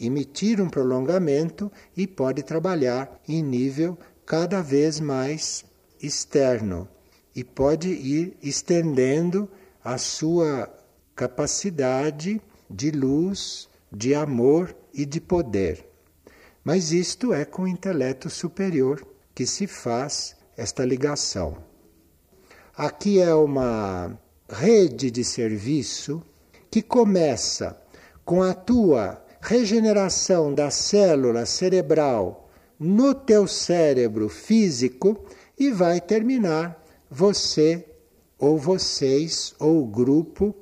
emitir 0.00 0.62
um 0.62 0.70
prolongamento 0.70 1.70
e 1.94 2.06
pode 2.06 2.42
trabalhar 2.42 3.20
em 3.28 3.42
nível 3.42 3.98
cada 4.24 4.62
vez 4.62 4.98
mais 4.98 5.62
externo 6.02 6.88
e 7.36 7.44
pode 7.44 7.90
ir 7.90 8.34
estendendo 8.42 9.46
a 9.84 9.98
sua 9.98 10.74
capacidade 11.14 12.40
de 12.70 12.90
luz, 12.90 13.68
de 13.92 14.14
amor 14.14 14.74
e 14.94 15.04
de 15.04 15.20
poder. 15.20 15.91
Mas 16.64 16.92
isto 16.92 17.32
é 17.32 17.44
com 17.44 17.62
o 17.62 17.68
intelecto 17.68 18.30
superior 18.30 19.04
que 19.34 19.46
se 19.46 19.66
faz 19.66 20.36
esta 20.56 20.84
ligação. 20.84 21.56
Aqui 22.76 23.20
é 23.20 23.34
uma 23.34 24.18
rede 24.48 25.10
de 25.10 25.24
serviço 25.24 26.22
que 26.70 26.82
começa 26.82 27.76
com 28.24 28.42
a 28.42 28.54
tua 28.54 29.22
regeneração 29.40 30.54
da 30.54 30.70
célula 30.70 31.44
cerebral 31.46 32.48
no 32.78 33.14
teu 33.14 33.46
cérebro 33.46 34.28
físico 34.28 35.24
e 35.58 35.70
vai 35.70 36.00
terminar 36.00 36.82
você 37.10 37.84
ou 38.38 38.56
vocês 38.58 39.54
ou 39.58 39.82
o 39.82 39.86
grupo 39.86 40.54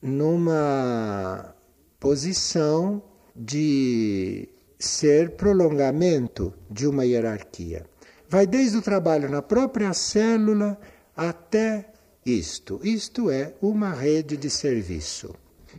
numa 0.00 1.54
posição 1.98 3.02
de 3.34 4.48
ser 4.78 5.30
prolongamento 5.32 6.52
de 6.70 6.86
uma 6.86 7.04
hierarquia. 7.04 7.86
Vai 8.28 8.46
desde 8.46 8.76
o 8.76 8.82
trabalho 8.82 9.30
na 9.30 9.42
própria 9.42 9.92
célula 9.92 10.78
até 11.16 11.92
isto. 12.24 12.80
Isto 12.82 13.30
é 13.30 13.54
uma 13.60 13.92
rede 13.92 14.36
de 14.36 14.50
serviço. 14.50 15.34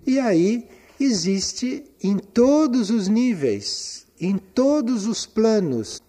E 0.05 0.19
aí 0.19 0.67
existe 0.99 1.83
em 2.01 2.17
todos 2.17 2.89
os 2.89 3.07
níveis, 3.07 4.05
em 4.19 4.37
todos 4.37 5.05
os 5.05 5.25
planos, 5.25 6.01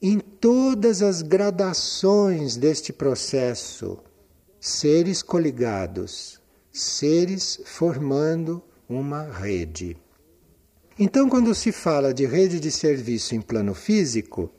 em 0.00 0.18
todas 0.18 1.02
as 1.02 1.22
gradações 1.22 2.56
deste 2.56 2.92
processo, 2.92 3.98
seres 4.60 5.22
coligados, 5.22 6.40
seres 6.72 7.60
formando 7.64 8.62
uma 8.88 9.22
rede. 9.22 9.96
Então, 10.98 11.28
quando 11.28 11.54
se 11.54 11.72
fala 11.72 12.12
de 12.12 12.26
rede 12.26 12.60
de 12.60 12.70
serviço 12.70 13.34
em 13.34 13.40
plano 13.40 13.74
físico, 13.74 14.50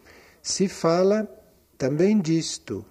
se 0.42 0.68
fala 0.68 1.30
também 1.78 2.20
disto. 2.20 2.86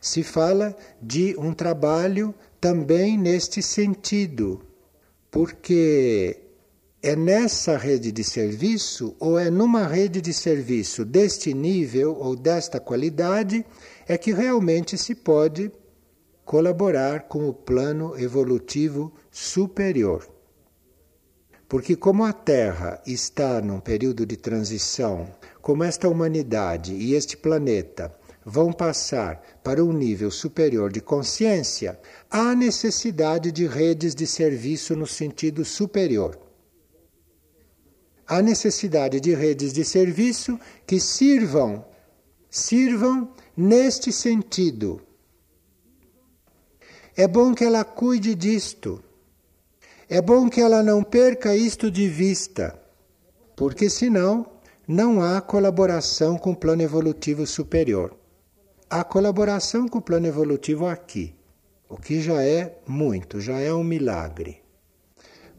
Se 0.00 0.22
fala 0.22 0.74
de 1.00 1.36
um 1.38 1.52
trabalho 1.52 2.34
também 2.60 3.18
neste 3.18 3.62
sentido, 3.62 4.62
porque 5.30 6.40
é 7.02 7.14
nessa 7.14 7.76
rede 7.76 8.10
de 8.10 8.24
serviço 8.24 9.14
ou 9.20 9.38
é 9.38 9.50
numa 9.50 9.86
rede 9.86 10.20
de 10.20 10.32
serviço 10.32 11.04
deste 11.04 11.52
nível 11.52 12.16
ou 12.18 12.34
desta 12.34 12.80
qualidade 12.80 13.64
é 14.08 14.16
que 14.16 14.32
realmente 14.32 14.96
se 14.96 15.14
pode 15.14 15.70
colaborar 16.44 17.28
com 17.28 17.48
o 17.48 17.52
plano 17.52 18.18
evolutivo 18.18 19.12
superior. 19.30 20.35
Porque, 21.68 21.96
como 21.96 22.24
a 22.24 22.32
Terra 22.32 23.02
está 23.06 23.60
num 23.60 23.80
período 23.80 24.24
de 24.24 24.36
transição, 24.36 25.28
como 25.60 25.82
esta 25.82 26.08
humanidade 26.08 26.94
e 26.94 27.14
este 27.14 27.36
planeta 27.36 28.14
vão 28.44 28.72
passar 28.72 29.42
para 29.64 29.84
um 29.84 29.92
nível 29.92 30.30
superior 30.30 30.92
de 30.92 31.00
consciência, 31.00 31.98
há 32.30 32.54
necessidade 32.54 33.50
de 33.50 33.66
redes 33.66 34.14
de 34.14 34.28
serviço 34.28 34.94
no 34.94 35.08
sentido 35.08 35.64
superior. 35.64 36.38
Há 38.24 38.40
necessidade 38.40 39.20
de 39.20 39.34
redes 39.34 39.72
de 39.72 39.84
serviço 39.84 40.58
que 40.86 41.00
sirvam, 41.00 41.84
sirvam 42.48 43.32
neste 43.56 44.12
sentido. 44.12 45.00
É 47.16 47.26
bom 47.26 47.52
que 47.54 47.64
ela 47.64 47.82
cuide 47.82 48.36
disto. 48.36 49.02
É 50.08 50.22
bom 50.22 50.48
que 50.48 50.60
ela 50.60 50.84
não 50.84 51.02
perca 51.02 51.56
isto 51.56 51.90
de 51.90 52.08
vista, 52.08 52.78
porque 53.56 53.90
senão 53.90 54.46
não 54.86 55.20
há 55.20 55.40
colaboração 55.40 56.38
com 56.38 56.52
o 56.52 56.56
plano 56.56 56.82
evolutivo 56.82 57.44
superior. 57.44 58.16
Há 58.88 59.02
colaboração 59.02 59.88
com 59.88 59.98
o 59.98 60.02
plano 60.02 60.28
evolutivo 60.28 60.86
aqui, 60.86 61.34
o 61.88 61.96
que 61.96 62.20
já 62.20 62.40
é 62.40 62.78
muito, 62.86 63.40
já 63.40 63.58
é 63.58 63.74
um 63.74 63.82
milagre. 63.82 64.62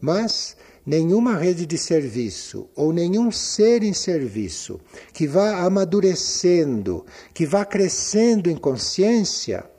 Mas 0.00 0.56
nenhuma 0.86 1.36
rede 1.36 1.66
de 1.66 1.76
serviço 1.76 2.70
ou 2.74 2.90
nenhum 2.90 3.30
ser 3.30 3.82
em 3.82 3.92
serviço 3.92 4.80
que 5.12 5.26
vá 5.26 5.58
amadurecendo, 5.58 7.04
que 7.34 7.44
vá 7.44 7.66
crescendo 7.66 8.48
em 8.48 8.56
consciência, 8.56 9.70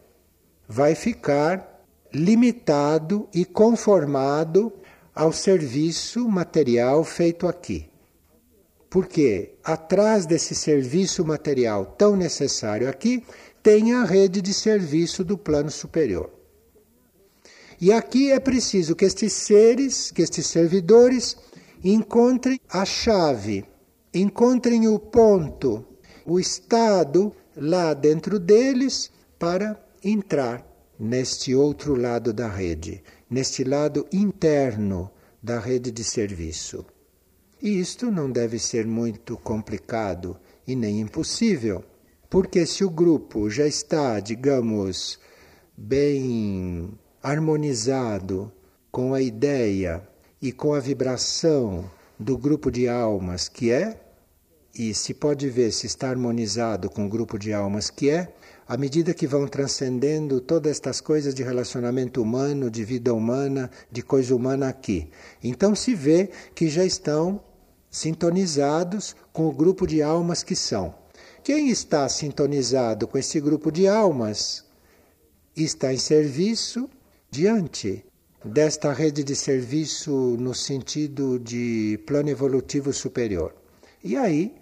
vai 0.67 0.93
ficar 0.93 1.78
limitado 2.11 3.27
e 3.33 3.45
conformado 3.45 4.73
ao 5.13 5.31
serviço 5.31 6.27
material 6.27 7.03
feito 7.03 7.47
aqui. 7.47 7.89
Porque 8.89 9.55
atrás 9.63 10.25
desse 10.25 10.55
serviço 10.55 11.23
material 11.23 11.85
tão 11.85 12.15
necessário 12.15 12.89
aqui, 12.89 13.23
tem 13.61 13.93
a 13.93 14.03
rede 14.03 14.41
de 14.41 14.53
serviço 14.53 15.23
do 15.23 15.37
plano 15.37 15.69
superior. 15.69 16.31
E 17.79 17.93
aqui 17.93 18.31
é 18.31 18.39
preciso 18.39 18.95
que 18.95 19.05
estes 19.05 19.33
seres, 19.33 20.11
que 20.11 20.21
estes 20.21 20.47
servidores, 20.47 21.37
encontrem 21.83 22.59
a 22.69 22.83
chave, 22.83 23.65
encontrem 24.13 24.87
o 24.87 24.97
ponto, 24.97 25.85
o 26.25 26.39
estado 26.39 27.33
lá 27.55 27.93
dentro 27.93 28.39
deles 28.39 29.11
para 29.37 29.79
entrar 30.03 30.68
neste 30.99 31.55
outro 31.55 31.95
lado 31.95 32.33
da 32.33 32.47
rede, 32.47 33.01
neste 33.29 33.63
lado 33.63 34.05
interno 34.11 35.09
da 35.41 35.57
rede 35.57 35.91
de 35.91 36.03
serviço. 36.03 36.85
E 37.61 37.79
isto 37.79 38.11
não 38.11 38.29
deve 38.29 38.59
ser 38.59 38.85
muito 38.85 39.37
complicado 39.37 40.37
e 40.67 40.75
nem 40.75 40.99
impossível, 40.99 41.83
porque 42.29 42.65
se 42.65 42.83
o 42.83 42.89
grupo 42.89 43.49
já 43.49 43.65
está, 43.65 44.19
digamos, 44.19 45.19
bem 45.75 46.91
harmonizado 47.23 48.51
com 48.91 49.13
a 49.13 49.21
ideia 49.21 50.07
e 50.41 50.51
com 50.51 50.73
a 50.73 50.79
vibração 50.79 51.89
do 52.19 52.37
grupo 52.37 52.69
de 52.69 52.87
almas 52.87 53.47
que 53.47 53.71
é, 53.71 53.99
e 54.73 54.93
se 54.93 55.13
pode 55.13 55.49
ver 55.49 55.71
se 55.71 55.87
está 55.87 56.09
harmonizado 56.09 56.89
com 56.89 57.05
o 57.05 57.09
grupo 57.09 57.37
de 57.37 57.53
almas 57.53 57.89
que 57.89 58.09
é, 58.09 58.33
à 58.69 58.77
medida 58.77 59.15
que 59.15 59.25
vão 59.25 59.47
transcendendo 59.47 60.39
todas 60.39 60.73
estas 60.73 61.01
coisas 61.01 61.33
de 61.33 61.41
relacionamento 61.41 62.21
humano, 62.21 62.69
de 62.69 62.85
vida 62.85 63.11
humana, 63.11 63.71
de 63.91 64.03
coisa 64.03 64.35
humana 64.35 64.69
aqui. 64.69 65.09
Então 65.43 65.73
se 65.73 65.95
vê 65.95 66.29
que 66.53 66.69
já 66.69 66.85
estão 66.85 67.41
sintonizados 67.89 69.15
com 69.33 69.47
o 69.47 69.51
grupo 69.51 69.87
de 69.87 70.03
almas 70.03 70.43
que 70.43 70.55
são. 70.55 70.93
Quem 71.43 71.71
está 71.71 72.07
sintonizado 72.07 73.07
com 73.07 73.17
esse 73.17 73.39
grupo 73.39 73.71
de 73.71 73.87
almas 73.87 74.63
está 75.55 75.91
em 75.91 75.97
serviço 75.97 76.87
diante 77.31 78.05
desta 78.45 78.93
rede 78.93 79.23
de 79.23 79.35
serviço 79.35 80.11
no 80.39 80.53
sentido 80.53 81.39
de 81.39 81.99
plano 82.05 82.29
evolutivo 82.29 82.93
superior. 82.93 83.55
E 84.03 84.15
aí 84.15 84.53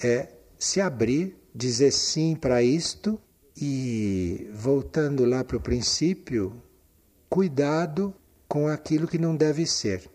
é 0.00 0.28
se 0.56 0.80
abrir, 0.80 1.36
dizer 1.52 1.90
sim 1.90 2.36
para 2.36 2.62
isto 2.62 3.20
e 3.56 4.50
voltando 4.52 5.24
lá 5.24 5.42
para 5.42 5.56
o 5.56 5.60
princípio, 5.60 6.62
cuidado 7.28 8.14
com 8.46 8.68
aquilo 8.68 9.08
que 9.08 9.18
não 9.18 9.34
deve 9.34 9.66
ser. 9.66 10.10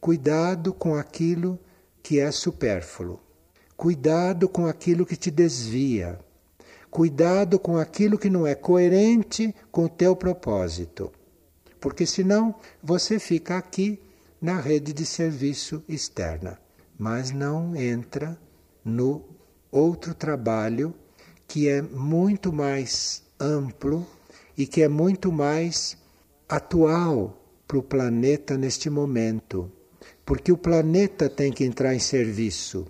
Cuidado 0.00 0.72
com 0.72 0.94
aquilo 0.94 1.58
que 2.02 2.20
é 2.20 2.30
supérfluo. 2.30 3.20
Cuidado 3.76 4.48
com 4.48 4.66
aquilo 4.66 5.04
que 5.04 5.16
te 5.16 5.30
desvia. 5.30 6.18
Cuidado 6.90 7.58
com 7.58 7.76
aquilo 7.76 8.18
que 8.18 8.30
não 8.30 8.46
é 8.46 8.54
coerente 8.54 9.54
com 9.70 9.84
o 9.84 9.88
teu 9.88 10.14
propósito. 10.14 11.10
Porque 11.80 12.06
senão 12.06 12.54
você 12.82 13.18
fica 13.18 13.56
aqui 13.56 14.00
na 14.40 14.60
rede 14.60 14.92
de 14.92 15.04
serviço 15.04 15.82
externa, 15.88 16.58
mas 16.98 17.30
não 17.30 17.74
entra 17.76 18.38
no 18.84 19.24
outro 19.70 20.14
trabalho 20.14 20.94
que 21.50 21.68
é 21.68 21.82
muito 21.82 22.52
mais 22.52 23.24
amplo 23.40 24.06
e 24.56 24.68
que 24.68 24.82
é 24.82 24.88
muito 24.88 25.32
mais 25.32 25.96
atual 26.48 27.44
para 27.66 27.76
o 27.76 27.82
planeta 27.82 28.56
neste 28.56 28.88
momento. 28.88 29.68
Porque 30.24 30.52
o 30.52 30.56
planeta 30.56 31.28
tem 31.28 31.50
que 31.52 31.64
entrar 31.64 31.92
em 31.92 31.98
serviço. 31.98 32.86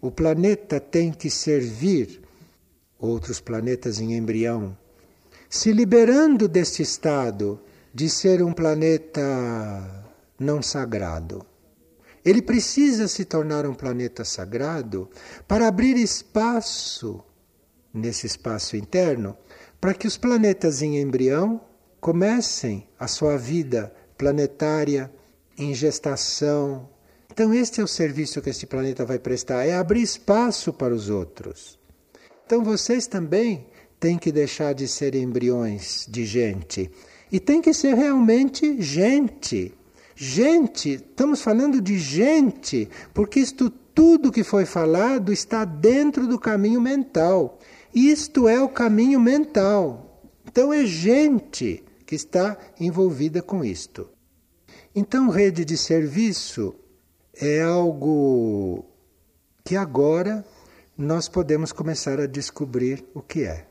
O 0.00 0.12
planeta 0.12 0.78
tem 0.78 1.10
que 1.10 1.28
servir 1.28 2.22
outros 2.96 3.40
planetas 3.40 3.98
em 3.98 4.16
embrião, 4.16 4.78
se 5.50 5.72
liberando 5.72 6.46
deste 6.46 6.82
estado 6.82 7.60
de 7.92 8.08
ser 8.08 8.40
um 8.40 8.52
planeta 8.52 10.06
não 10.38 10.62
sagrado. 10.62 11.44
Ele 12.24 12.40
precisa 12.40 13.08
se 13.08 13.24
tornar 13.24 13.66
um 13.66 13.74
planeta 13.74 14.24
sagrado 14.24 15.10
para 15.48 15.66
abrir 15.66 15.96
espaço 15.96 17.20
nesse 17.96 18.26
espaço 18.26 18.76
interno, 18.76 19.36
para 19.80 19.94
que 19.94 20.06
os 20.06 20.16
planetas 20.16 20.82
em 20.82 21.00
embrião 21.00 21.60
comecem 22.00 22.86
a 22.98 23.08
sua 23.08 23.36
vida 23.36 23.92
planetária 24.16 25.10
em 25.58 25.74
gestação. 25.74 26.88
Então, 27.32 27.52
este 27.52 27.80
é 27.80 27.84
o 27.84 27.88
serviço 27.88 28.40
que 28.40 28.50
este 28.50 28.66
planeta 28.66 29.04
vai 29.04 29.18
prestar: 29.18 29.64
é 29.64 29.74
abrir 29.74 30.02
espaço 30.02 30.72
para 30.72 30.94
os 30.94 31.10
outros. 31.10 31.78
Então, 32.44 32.62
vocês 32.62 33.06
também 33.06 33.66
têm 33.98 34.18
que 34.18 34.30
deixar 34.30 34.74
de 34.74 34.86
ser 34.86 35.14
embriões 35.14 36.06
de 36.08 36.24
gente 36.26 36.90
E 37.32 37.40
tem 37.40 37.60
que 37.60 37.72
ser 37.72 37.94
realmente 37.94 38.80
gente. 38.80 39.74
Gente, 40.14 40.94
estamos 40.94 41.42
falando 41.42 41.80
de 41.80 41.98
gente, 41.98 42.88
porque 43.12 43.40
isto 43.40 43.68
tudo 43.68 44.30
que 44.30 44.44
foi 44.44 44.66
falado 44.66 45.32
está 45.32 45.64
dentro 45.64 46.26
do 46.26 46.38
caminho 46.38 46.80
mental. 46.80 47.58
Isto 47.94 48.48
é 48.48 48.60
o 48.60 48.68
caminho 48.68 49.20
mental. 49.20 50.22
Então 50.46 50.72
é 50.72 50.84
gente 50.84 51.84
que 52.06 52.14
está 52.14 52.56
envolvida 52.80 53.42
com 53.42 53.64
isto. 53.64 54.08
Então, 54.94 55.28
rede 55.28 55.64
de 55.64 55.76
serviço 55.76 56.74
é 57.34 57.60
algo 57.60 58.84
que 59.62 59.76
agora 59.76 60.42
nós 60.96 61.28
podemos 61.28 61.72
começar 61.72 62.18
a 62.18 62.26
descobrir 62.26 63.04
o 63.12 63.20
que 63.20 63.42
é. 63.42 63.66